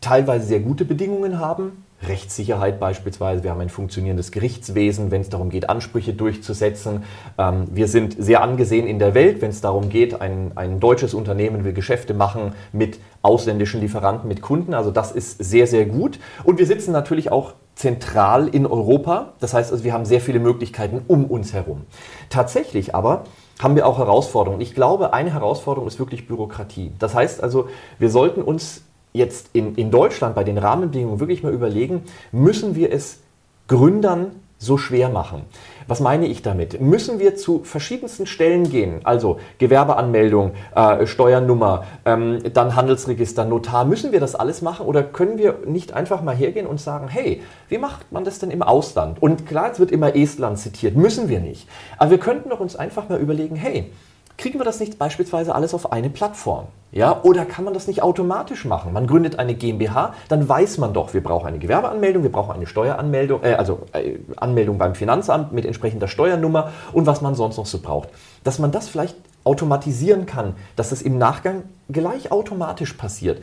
teilweise 0.00 0.46
sehr 0.46 0.60
gute 0.60 0.84
Bedingungen 0.84 1.38
haben. 1.38 1.84
Rechtssicherheit 2.06 2.78
beispielsweise, 2.78 3.42
wir 3.42 3.50
haben 3.50 3.60
ein 3.60 3.70
funktionierendes 3.70 4.30
Gerichtswesen, 4.30 5.10
wenn 5.10 5.20
es 5.20 5.30
darum 5.30 5.50
geht, 5.50 5.68
Ansprüche 5.68 6.12
durchzusetzen. 6.12 7.02
Ähm, 7.36 7.64
wir 7.72 7.88
sind 7.88 8.14
sehr 8.18 8.42
angesehen 8.42 8.86
in 8.86 9.00
der 9.00 9.14
Welt, 9.14 9.42
wenn 9.42 9.50
es 9.50 9.60
darum 9.60 9.88
geht, 9.88 10.20
ein, 10.20 10.52
ein 10.54 10.78
deutsches 10.78 11.12
Unternehmen 11.12 11.64
will 11.64 11.72
Geschäfte 11.72 12.14
machen 12.14 12.52
mit 12.72 13.00
ausländischen 13.22 13.80
Lieferanten, 13.80 14.28
mit 14.28 14.42
Kunden. 14.42 14.74
Also 14.74 14.92
das 14.92 15.10
ist 15.10 15.42
sehr, 15.42 15.66
sehr 15.66 15.86
gut. 15.86 16.20
Und 16.44 16.58
wir 16.58 16.66
sitzen 16.66 16.92
natürlich 16.92 17.32
auch 17.32 17.54
zentral 17.74 18.46
in 18.46 18.66
Europa. 18.66 19.32
Das 19.40 19.52
heißt 19.54 19.72
also, 19.72 19.82
wir 19.82 19.92
haben 19.92 20.04
sehr 20.04 20.20
viele 20.20 20.38
Möglichkeiten 20.38 21.02
um 21.08 21.24
uns 21.24 21.52
herum. 21.52 21.82
Tatsächlich 22.30 22.94
aber 22.94 23.24
haben 23.60 23.74
wir 23.74 23.88
auch 23.88 23.98
Herausforderungen. 23.98 24.60
Ich 24.60 24.74
glaube, 24.74 25.12
eine 25.12 25.32
Herausforderung 25.32 25.88
ist 25.88 25.98
wirklich 25.98 26.28
Bürokratie. 26.28 26.92
Das 27.00 27.14
heißt 27.14 27.42
also, 27.42 27.68
wir 27.98 28.08
sollten 28.08 28.42
uns 28.42 28.82
jetzt 29.18 29.50
in, 29.52 29.74
in 29.74 29.90
Deutschland 29.90 30.34
bei 30.34 30.44
den 30.44 30.56
Rahmenbedingungen 30.56 31.20
wirklich 31.20 31.42
mal 31.42 31.52
überlegen, 31.52 32.02
müssen 32.32 32.74
wir 32.74 32.92
es 32.92 33.18
Gründern 33.66 34.32
so 34.58 34.76
schwer 34.76 35.08
machen. 35.08 35.42
Was 35.86 36.00
meine 36.00 36.26
ich 36.26 36.42
damit? 36.42 36.80
Müssen 36.80 37.18
wir 37.18 37.36
zu 37.36 37.60
verschiedensten 37.60 38.26
Stellen 38.26 38.68
gehen, 38.68 39.00
also 39.04 39.38
Gewerbeanmeldung, 39.58 40.52
äh, 40.74 41.06
Steuernummer, 41.06 41.84
ähm, 42.04 42.40
dann 42.52 42.74
Handelsregister, 42.74 43.44
Notar, 43.44 43.84
müssen 43.84 44.10
wir 44.12 44.20
das 44.20 44.34
alles 44.34 44.60
machen 44.60 44.84
oder 44.84 45.02
können 45.02 45.38
wir 45.38 45.60
nicht 45.64 45.94
einfach 45.94 46.22
mal 46.22 46.34
hergehen 46.34 46.66
und 46.66 46.80
sagen, 46.80 47.08
hey, 47.08 47.42
wie 47.68 47.78
macht 47.78 48.10
man 48.12 48.24
das 48.24 48.40
denn 48.40 48.50
im 48.50 48.62
Ausland? 48.62 49.22
Und 49.22 49.46
klar, 49.46 49.70
es 49.70 49.78
wird 49.78 49.92
immer 49.92 50.14
Estland 50.16 50.58
zitiert, 50.58 50.96
müssen 50.96 51.28
wir 51.28 51.40
nicht. 51.40 51.68
Aber 51.96 52.10
wir 52.10 52.18
könnten 52.18 52.50
doch 52.50 52.60
uns 52.60 52.74
einfach 52.74 53.08
mal 53.08 53.20
überlegen, 53.20 53.54
hey, 53.54 53.92
kriegen 54.38 54.58
wir 54.58 54.64
das 54.64 54.80
nicht 54.80 54.98
beispielsweise 54.98 55.54
alles 55.54 55.74
auf 55.74 55.92
eine 55.92 56.08
Plattform? 56.08 56.68
Ja, 56.90 57.20
oder 57.22 57.44
kann 57.44 57.66
man 57.66 57.74
das 57.74 57.86
nicht 57.86 58.02
automatisch 58.02 58.64
machen? 58.64 58.94
Man 58.94 59.06
gründet 59.06 59.38
eine 59.38 59.54
GmbH, 59.54 60.14
dann 60.30 60.48
weiß 60.48 60.78
man 60.78 60.94
doch, 60.94 61.12
wir 61.12 61.22
brauchen 61.22 61.48
eine 61.48 61.58
Gewerbeanmeldung, 61.58 62.22
wir 62.22 62.32
brauchen 62.32 62.52
eine 62.52 62.66
Steueranmeldung, 62.66 63.42
äh, 63.42 63.54
also 63.54 63.80
äh, 63.92 64.14
Anmeldung 64.36 64.78
beim 64.78 64.94
Finanzamt 64.94 65.52
mit 65.52 65.66
entsprechender 65.66 66.08
Steuernummer 66.08 66.72
und 66.94 67.06
was 67.06 67.20
man 67.20 67.34
sonst 67.34 67.58
noch 67.58 67.66
so 67.66 67.80
braucht. 67.80 68.08
Dass 68.42 68.58
man 68.58 68.72
das 68.72 68.88
vielleicht 68.88 69.16
automatisieren 69.44 70.24
kann, 70.24 70.54
dass 70.76 70.92
es 70.92 71.02
im 71.02 71.18
Nachgang 71.18 71.64
gleich 71.90 72.32
automatisch 72.32 72.94
passiert. 72.94 73.42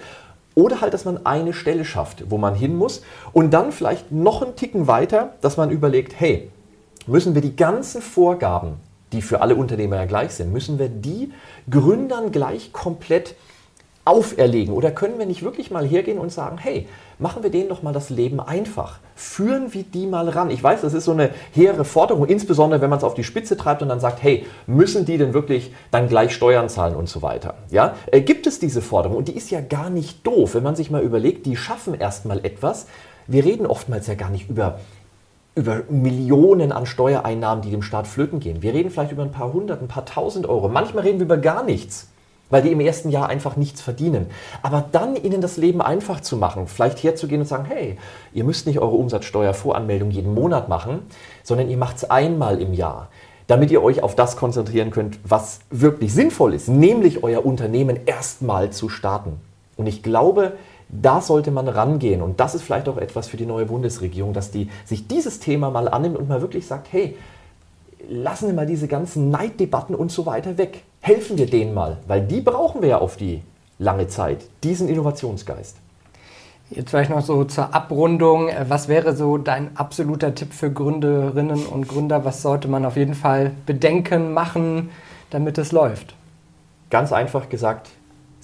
Oder 0.55 0.81
halt, 0.81 0.93
dass 0.93 1.05
man 1.05 1.25
eine 1.25 1.53
Stelle 1.53 1.86
schafft, 1.86 2.31
wo 2.31 2.38
man 2.38 2.55
hin 2.55 2.75
muss 2.75 3.03
und 3.34 3.53
dann 3.53 3.71
vielleicht 3.71 4.12
noch 4.12 4.41
einen 4.41 4.55
Ticken 4.55 4.88
weiter, 4.88 5.34
dass 5.41 5.58
man 5.58 5.69
überlegt, 5.69 6.19
hey, 6.19 6.49
müssen 7.05 7.36
wir 7.36 7.41
die 7.41 7.55
ganzen 7.55 8.01
Vorgaben 8.01 8.77
die 9.11 9.21
für 9.21 9.41
alle 9.41 9.55
Unternehmer 9.55 9.97
ja 9.97 10.05
gleich 10.05 10.31
sind, 10.31 10.51
müssen 10.51 10.79
wir 10.79 10.89
die 10.89 11.31
Gründern 11.69 12.31
gleich 12.31 12.73
komplett 12.73 13.35
auferlegen? 14.05 14.73
Oder 14.73 14.91
können 14.91 15.17
wir 15.17 15.25
nicht 15.25 15.43
wirklich 15.43 15.71
mal 15.71 15.85
hergehen 15.85 16.19
und 16.19 16.31
sagen, 16.31 16.57
hey, 16.57 16.87
machen 17.17 17.43
wir 17.43 17.49
denen 17.49 17.69
doch 17.69 17.81
mal 17.81 17.93
das 17.93 18.09
Leben 18.09 18.39
einfach. 18.39 18.99
Führen 19.15 19.73
wir 19.73 19.83
die 19.83 20.05
mal 20.05 20.29
ran. 20.29 20.49
Ich 20.49 20.63
weiß, 20.63 20.81
das 20.81 20.93
ist 20.93 21.05
so 21.05 21.11
eine 21.11 21.31
hehre 21.51 21.85
Forderung, 21.85 22.25
insbesondere 22.27 22.81
wenn 22.81 22.89
man 22.89 22.99
es 22.99 23.03
auf 23.03 23.15
die 23.15 23.23
Spitze 23.23 23.57
treibt 23.57 23.81
und 23.81 23.89
dann 23.89 23.99
sagt, 23.99 24.21
hey, 24.21 24.45
müssen 24.67 25.05
die 25.05 25.17
denn 25.17 25.33
wirklich 25.33 25.73
dann 25.91 26.07
gleich 26.07 26.33
Steuern 26.33 26.69
zahlen 26.69 26.95
und 26.95 27.09
so 27.09 27.21
weiter? 27.21 27.55
Ja? 27.71 27.95
Äh, 28.11 28.21
gibt 28.21 28.47
es 28.47 28.59
diese 28.59 28.81
Forderung? 28.81 29.17
Und 29.17 29.27
die 29.27 29.35
ist 29.35 29.49
ja 29.49 29.61
gar 29.61 29.89
nicht 29.89 30.25
doof, 30.25 30.55
wenn 30.55 30.63
man 30.63 30.75
sich 30.75 30.91
mal 30.91 31.01
überlegt, 31.01 31.45
die 31.45 31.55
schaffen 31.55 31.93
erstmal 31.95 32.45
etwas. 32.45 32.85
Wir 33.27 33.43
reden 33.43 33.65
oftmals 33.65 34.07
ja 34.07 34.13
gar 34.13 34.29
nicht 34.29 34.49
über 34.49 34.79
über 35.55 35.83
Millionen 35.89 36.71
an 36.71 36.85
Steuereinnahmen, 36.85 37.63
die 37.63 37.71
dem 37.71 37.81
Staat 37.81 38.07
flöten 38.07 38.39
gehen. 38.39 38.61
Wir 38.61 38.73
reden 38.73 38.91
vielleicht 38.91 39.13
über 39.13 39.23
ein 39.23 39.31
paar 39.31 39.53
hundert, 39.53 39.81
ein 39.81 39.87
paar 39.87 40.05
tausend 40.05 40.47
Euro. 40.47 40.67
Manchmal 40.67 41.03
reden 41.03 41.19
wir 41.19 41.25
über 41.25 41.37
gar 41.37 41.63
nichts, 41.63 42.09
weil 42.49 42.61
die 42.61 42.71
im 42.71 42.81
ersten 42.81 43.09
Jahr 43.09 43.29
einfach 43.29 43.55
nichts 43.55 43.81
verdienen. 43.81 44.27
Aber 44.61 44.83
dann 44.91 45.15
ihnen 45.15 45.39
das 45.39 45.55
Leben 45.55 45.81
einfach 45.81 46.19
zu 46.19 46.35
machen, 46.35 46.67
vielleicht 46.67 47.01
herzugehen 47.03 47.41
und 47.41 47.47
sagen, 47.47 47.65
hey, 47.65 47.97
ihr 48.33 48.43
müsst 48.43 48.67
nicht 48.67 48.79
eure 48.79 48.95
Umsatzsteuervoranmeldung 48.95 50.11
jeden 50.11 50.33
Monat 50.33 50.67
machen, 50.67 50.99
sondern 51.43 51.69
ihr 51.69 51.77
macht 51.77 51.97
es 51.97 52.09
einmal 52.09 52.61
im 52.61 52.73
Jahr 52.73 53.07
damit 53.47 53.71
ihr 53.71 53.83
euch 53.83 54.01
auf 54.01 54.15
das 54.15 54.37
konzentrieren 54.37 54.91
könnt, 54.91 55.19
was 55.23 55.59
wirklich 55.69 56.13
sinnvoll 56.13 56.53
ist, 56.53 56.67
nämlich 56.67 57.23
euer 57.23 57.45
Unternehmen 57.45 57.99
erstmal 58.05 58.71
zu 58.71 58.89
starten. 58.89 59.39
Und 59.77 59.87
ich 59.87 60.01
glaube, 60.03 60.53
da 60.89 61.21
sollte 61.21 61.51
man 61.51 61.67
rangehen. 61.67 62.21
Und 62.21 62.39
das 62.39 62.55
ist 62.55 62.61
vielleicht 62.61 62.87
auch 62.87 62.97
etwas 62.97 63.27
für 63.27 63.37
die 63.37 63.45
neue 63.45 63.65
Bundesregierung, 63.65 64.33
dass 64.33 64.51
die 64.51 64.69
sich 64.85 65.07
dieses 65.07 65.39
Thema 65.39 65.69
mal 65.71 65.87
annimmt 65.87 66.17
und 66.17 66.29
mal 66.29 66.41
wirklich 66.41 66.67
sagt, 66.67 66.87
hey, 66.91 67.17
lassen 68.09 68.47
wir 68.47 68.53
mal 68.53 68.67
diese 68.67 68.87
ganzen 68.87 69.29
Neiddebatten 69.31 69.95
und 69.95 70.11
so 70.11 70.25
weiter 70.25 70.57
weg. 70.57 70.83
Helfen 71.01 71.37
wir 71.37 71.47
denen 71.47 71.73
mal, 71.73 71.97
weil 72.07 72.21
die 72.21 72.41
brauchen 72.41 72.81
wir 72.81 72.89
ja 72.89 72.97
auf 72.99 73.17
die 73.17 73.41
lange 73.79 74.07
Zeit, 74.07 74.45
diesen 74.63 74.87
Innovationsgeist. 74.87 75.77
Jetzt 76.71 76.89
vielleicht 76.89 77.11
noch 77.11 77.21
so 77.21 77.43
zur 77.43 77.75
Abrundung. 77.75 78.49
Was 78.67 78.87
wäre 78.87 79.15
so 79.15 79.37
dein 79.37 79.77
absoluter 79.77 80.33
Tipp 80.33 80.51
für 80.51 80.71
Gründerinnen 80.71 81.63
und 81.67 81.87
Gründer? 81.87 82.25
Was 82.25 82.41
sollte 82.41 82.67
man 82.67 82.85
auf 82.85 82.95
jeden 82.95 83.13
Fall 83.13 83.51
bedenken, 83.67 84.33
machen, 84.33 84.89
damit 85.29 85.59
es 85.59 85.71
läuft? 85.71 86.15
Ganz 86.89 87.13
einfach 87.13 87.49
gesagt, 87.49 87.91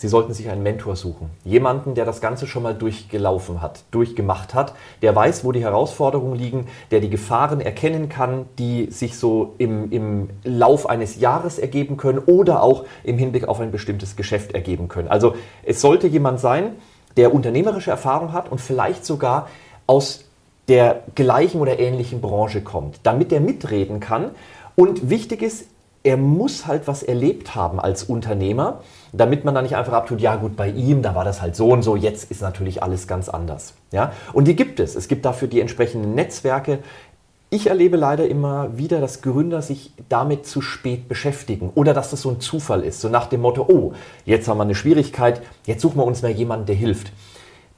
Sie 0.02 0.08
sollten 0.08 0.34
sich 0.34 0.50
einen 0.50 0.64
Mentor 0.64 0.96
suchen. 0.96 1.30
Jemanden, 1.44 1.94
der 1.94 2.06
das 2.06 2.22
Ganze 2.22 2.48
schon 2.48 2.64
mal 2.64 2.74
durchgelaufen 2.74 3.62
hat, 3.62 3.84
durchgemacht 3.92 4.56
hat, 4.56 4.74
der 5.04 5.16
weiß, 5.16 5.46
wo 5.46 5.52
die 5.52 5.62
Herausforderungen 5.62 6.34
liegen, 6.34 6.66
der 6.90 7.02
die 7.02 7.10
Gefahren 7.12 7.62
erkennen 7.62 8.10
kann, 8.10 8.48
die 8.58 8.90
sich 8.90 9.20
so 9.20 9.54
im, 9.60 9.92
im 9.92 10.32
Lauf 10.44 10.90
eines 10.90 11.20
Jahres 11.20 11.60
ergeben 11.60 11.98
können 11.98 12.18
oder 12.18 12.64
auch 12.64 12.86
im 13.04 13.20
Hinblick 13.20 13.48
auf 13.48 13.60
ein 13.60 13.70
bestimmtes 13.70 14.16
Geschäft 14.16 14.54
ergeben 14.54 14.88
können. 14.88 15.08
Also 15.08 15.36
es 15.64 15.82
sollte 15.82 16.08
jemand 16.08 16.40
sein, 16.40 16.78
der 17.16 17.32
unternehmerische 17.32 17.92
Erfahrung 17.92 18.34
hat 18.34 18.52
und 18.52 18.60
vielleicht 18.60 19.06
sogar 19.06 19.50
aus 19.86 20.26
der 20.68 21.04
gleichen 21.14 21.62
oder 21.62 21.78
ähnlichen 21.78 22.22
Branche 22.22 22.62
kommt, 22.64 23.02
damit 23.04 23.32
er 23.32 23.40
mitreden 23.40 24.00
kann. 24.00 24.32
Und 24.76 25.12
wichtig 25.12 25.44
ist, 25.44 25.68
er 26.04 26.18
muss 26.18 26.66
halt 26.66 26.88
was 26.88 27.04
erlebt 27.04 27.56
haben 27.56 27.80
als 27.80 28.04
Unternehmer, 28.04 28.82
damit 29.14 29.46
man 29.46 29.54
da 29.54 29.62
nicht 29.62 29.76
einfach 29.76 29.94
abtut, 29.94 30.20
ja 30.20 30.36
gut, 30.36 30.56
bei 30.56 30.70
ihm, 30.70 31.02
da 31.02 31.14
war 31.14 31.24
das 31.24 31.42
halt 31.42 31.56
so 31.56 31.70
und 31.70 31.84
so, 31.84 31.96
jetzt 31.96 32.32
ist 32.32 32.42
natürlich 32.42 32.82
alles 32.82 33.08
ganz 33.08 33.30
anders. 33.30 33.74
Ja? 33.92 34.12
Und 34.34 34.48
die 34.48 34.56
gibt 34.56 34.80
es. 34.80 34.96
Es 34.96 35.08
gibt 35.08 35.26
dafür 35.26 35.48
die 35.48 35.62
entsprechenden 35.62 36.16
Netzwerke. 36.16 36.80
Ich 37.52 37.68
erlebe 37.68 37.98
leider 37.98 38.28
immer 38.28 38.78
wieder, 38.78 39.00
dass 39.02 39.22
Gründer 39.22 39.62
sich 39.62 39.94
damit 40.10 40.48
zu 40.48 40.62
spät 40.62 41.08
beschäftigen 41.08 41.72
oder 41.76 41.94
dass 41.94 42.10
das 42.10 42.22
so 42.22 42.32
ein 42.32 42.40
Zufall 42.40 42.84
ist, 42.84 43.02
so 43.02 43.10
nach 43.10 43.28
dem 43.28 43.42
Motto, 43.42 43.66
oh, 43.68 43.94
jetzt 44.26 44.48
haben 44.48 44.58
wir 44.58 44.64
eine 44.64 44.76
Schwierigkeit, 44.76 45.42
jetzt 45.66 45.82
suchen 45.82 45.98
wir 45.98 46.06
uns 46.06 46.22
mal 46.22 46.32
jemanden, 46.32 46.66
der 46.66 46.76
hilft. 46.76 47.12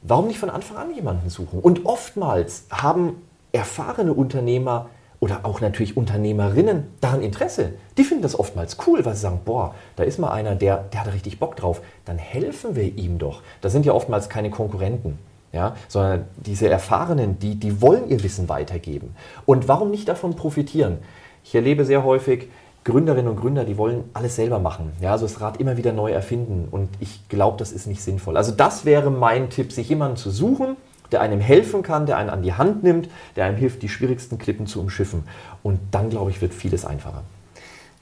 Warum 0.04 0.28
nicht 0.28 0.40
von 0.40 0.50
Anfang 0.50 0.78
an 0.78 0.94
jemanden 0.94 1.30
suchen? 1.30 1.60
Und 1.60 1.86
oftmals 1.86 2.66
haben 2.70 3.16
erfahrene 3.52 4.14
Unternehmer 4.14 4.90
oder 5.24 5.46
auch 5.46 5.62
natürlich 5.62 5.96
Unternehmerinnen 5.96 6.84
daran 7.00 7.22
Interesse. 7.22 7.76
Die 7.98 8.04
finden 8.04 8.24
das 8.24 8.38
oftmals 8.38 8.76
cool, 8.86 9.06
weil 9.06 9.16
sie 9.16 9.22
sagen, 9.22 9.40
boah, 9.46 9.74
da 9.96 10.04
ist 10.04 10.20
mal 10.20 10.32
einer, 10.32 10.54
der, 10.56 10.84
der 10.92 11.06
hat 11.06 11.14
richtig 11.14 11.40
Bock 11.40 11.56
drauf. 11.56 11.80
Dann 12.04 12.18
helfen 12.18 12.76
wir 12.76 12.98
ihm 12.98 13.20
doch. 13.20 13.42
Das 13.62 13.72
sind 13.72 13.86
ja 13.86 13.94
oftmals 13.94 14.28
keine 14.28 14.50
Konkurrenten. 14.50 15.18
Ja, 15.54 15.78
sondern 15.88 16.26
diese 16.36 16.68
Erfahrenen, 16.68 17.40
die, 17.40 17.56
die 17.56 17.80
wollen 17.80 18.10
ihr 18.10 18.22
Wissen 18.22 18.50
weitergeben. 18.50 19.16
Und 19.46 19.70
warum 19.70 19.92
nicht 19.92 20.10
davon 20.10 20.36
profitieren? 20.36 20.98
Ich 21.46 21.56
erlebe 21.56 21.86
sehr 21.86 22.04
häufig 22.04 22.50
Gründerinnen 22.84 23.32
und 23.32 23.40
Gründer, 23.40 23.64
die 23.64 23.78
wollen 23.78 24.04
alles 24.12 24.36
selber 24.36 24.60
machen. 24.60 24.92
Ja, 25.00 25.14
also 25.14 25.26
das 25.26 25.40
Rad 25.40 25.58
immer 25.62 25.78
wieder 25.78 25.94
neu 25.94 26.12
erfinden. 26.12 26.68
Und 26.70 26.90
ich 27.00 27.30
glaube, 27.30 27.58
das 27.60 27.72
ist 27.72 27.88
nicht 27.88 28.04
sinnvoll. 28.04 28.36
Also 28.36 28.52
das 28.52 28.84
wäre 28.84 29.10
mein 29.10 29.50
Tipp, 29.50 29.72
sich 29.72 29.88
jemanden 29.88 30.18
zu 30.18 30.32
suchen, 30.32 30.76
der 31.14 31.22
einem 31.22 31.40
helfen 31.40 31.84
kann, 31.84 32.06
der 32.06 32.18
einen 32.18 32.30
an 32.30 32.42
die 32.42 32.54
Hand 32.54 32.84
nimmt, 32.84 33.10
der 33.36 33.46
einem 33.46 33.56
hilft, 33.56 33.82
die 33.82 33.90
schwierigsten 33.90 34.38
Klippen 34.38 34.68
zu 34.68 34.82
umschiffen. 34.82 35.24
Und 35.62 35.80
dann, 35.92 36.10
glaube 36.10 36.32
ich, 36.32 36.42
wird 36.42 36.54
vieles 36.54 36.84
einfacher. 36.84 37.24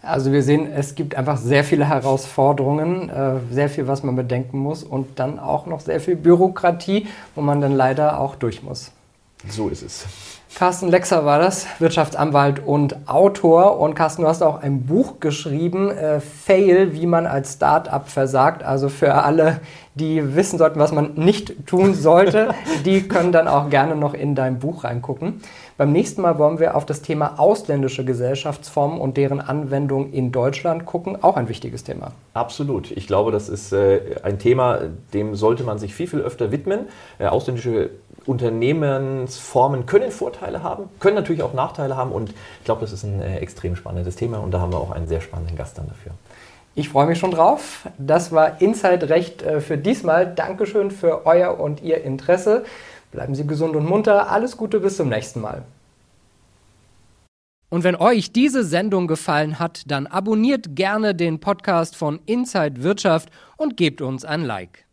Also 0.01 0.31
wir 0.31 0.41
sehen, 0.41 0.65
es 0.65 0.95
gibt 0.95 1.13
einfach 1.13 1.37
sehr 1.37 1.63
viele 1.63 1.87
Herausforderungen, 1.87 3.09
äh, 3.09 3.33
sehr 3.51 3.69
viel, 3.69 3.87
was 3.87 4.01
man 4.01 4.15
bedenken 4.15 4.57
muss 4.57 4.81
und 4.83 5.19
dann 5.19 5.37
auch 5.37 5.67
noch 5.67 5.81
sehr 5.81 5.99
viel 5.99 6.15
Bürokratie, 6.15 7.07
wo 7.35 7.41
man 7.41 7.61
dann 7.61 7.75
leider 7.75 8.19
auch 8.19 8.35
durch 8.35 8.63
muss. 8.63 8.91
So 9.47 9.69
ist 9.69 9.83
es. 9.83 10.05
Carsten 10.53 10.89
Lexer 10.89 11.25
war 11.25 11.39
das, 11.39 11.65
Wirtschaftsanwalt 11.79 12.61
und 12.65 13.07
Autor. 13.07 13.79
Und 13.79 13.95
Carsten, 13.95 14.23
du 14.23 14.27
hast 14.27 14.43
auch 14.43 14.61
ein 14.61 14.85
Buch 14.85 15.19
geschrieben, 15.19 15.89
äh, 15.89 16.19
Fail, 16.19 16.93
wie 16.93 17.07
man 17.07 17.25
als 17.25 17.53
Start-up 17.53 18.09
versagt. 18.09 18.61
Also 18.61 18.89
für 18.89 19.15
alle, 19.15 19.61
die 19.95 20.35
wissen 20.35 20.59
sollten, 20.59 20.79
was 20.79 20.91
man 20.91 21.13
nicht 21.15 21.65
tun 21.65 21.95
sollte, 21.95 22.49
die 22.85 23.07
können 23.07 23.31
dann 23.31 23.47
auch 23.47 23.69
gerne 23.69 23.95
noch 23.95 24.13
in 24.13 24.35
dein 24.35 24.59
Buch 24.59 24.83
reingucken. 24.83 25.41
Beim 25.77 25.93
nächsten 25.93 26.21
Mal 26.21 26.37
wollen 26.37 26.59
wir 26.59 26.75
auf 26.75 26.85
das 26.85 27.01
Thema 27.01 27.39
ausländische 27.39 28.05
Gesellschaftsformen 28.05 28.99
und 28.99 29.17
deren 29.17 29.39
Anwendung 29.39 30.11
in 30.11 30.31
Deutschland 30.31 30.85
gucken. 30.85 31.23
Auch 31.23 31.37
ein 31.37 31.49
wichtiges 31.49 31.83
Thema. 31.83 32.11
Absolut. 32.35 32.91
Ich 32.91 33.07
glaube, 33.07 33.31
das 33.31 33.49
ist 33.49 33.71
äh, 33.71 34.01
ein 34.21 34.37
Thema, 34.37 34.79
dem 35.13 35.33
sollte 35.33 35.63
man 35.63 35.79
sich 35.79 35.95
viel, 35.95 36.07
viel 36.07 36.19
öfter 36.19 36.51
widmen. 36.51 36.81
Äh, 37.17 37.27
ausländische 37.27 37.89
Unternehmensformen 38.25 39.85
können 39.85 40.11
Vorteile 40.11 40.63
haben, 40.63 40.89
können 40.99 41.15
natürlich 41.15 41.43
auch 41.43 41.53
Nachteile 41.53 41.97
haben 41.97 42.11
und 42.11 42.29
ich 42.29 42.65
glaube, 42.65 42.81
das 42.81 42.91
ist 42.91 43.03
ein 43.03 43.21
äh, 43.21 43.37
extrem 43.37 43.75
spannendes 43.75 44.15
Thema 44.15 44.39
und 44.39 44.51
da 44.51 44.59
haben 44.59 44.71
wir 44.71 44.79
auch 44.79 44.91
einen 44.91 45.07
sehr 45.07 45.21
spannenden 45.21 45.55
Gast 45.55 45.77
dann 45.77 45.87
dafür. 45.87 46.11
Ich 46.73 46.89
freue 46.89 47.05
mich 47.05 47.19
schon 47.19 47.31
drauf. 47.31 47.87
Das 47.97 48.31
war 48.31 48.61
Inside 48.61 49.09
Recht 49.09 49.41
äh, 49.41 49.59
für 49.59 49.77
diesmal. 49.77 50.33
Dankeschön 50.33 50.89
für 50.89 51.25
euer 51.25 51.59
und 51.59 51.81
ihr 51.81 52.03
Interesse. 52.03 52.63
Bleiben 53.11 53.35
Sie 53.35 53.45
gesund 53.45 53.75
und 53.75 53.85
munter. 53.85 54.31
Alles 54.31 54.55
Gute 54.55 54.79
bis 54.79 54.95
zum 54.95 55.09
nächsten 55.09 55.41
Mal. 55.41 55.63
Und 57.69 57.83
wenn 57.83 57.95
euch 57.95 58.31
diese 58.31 58.63
Sendung 58.63 59.07
gefallen 59.07 59.59
hat, 59.59 59.83
dann 59.87 60.07
abonniert 60.07 60.75
gerne 60.75 61.15
den 61.15 61.39
Podcast 61.39 61.95
von 61.95 62.19
Inside 62.25 62.83
Wirtschaft 62.83 63.29
und 63.57 63.77
gebt 63.77 64.01
uns 64.01 64.23
ein 64.25 64.43
Like. 64.43 64.85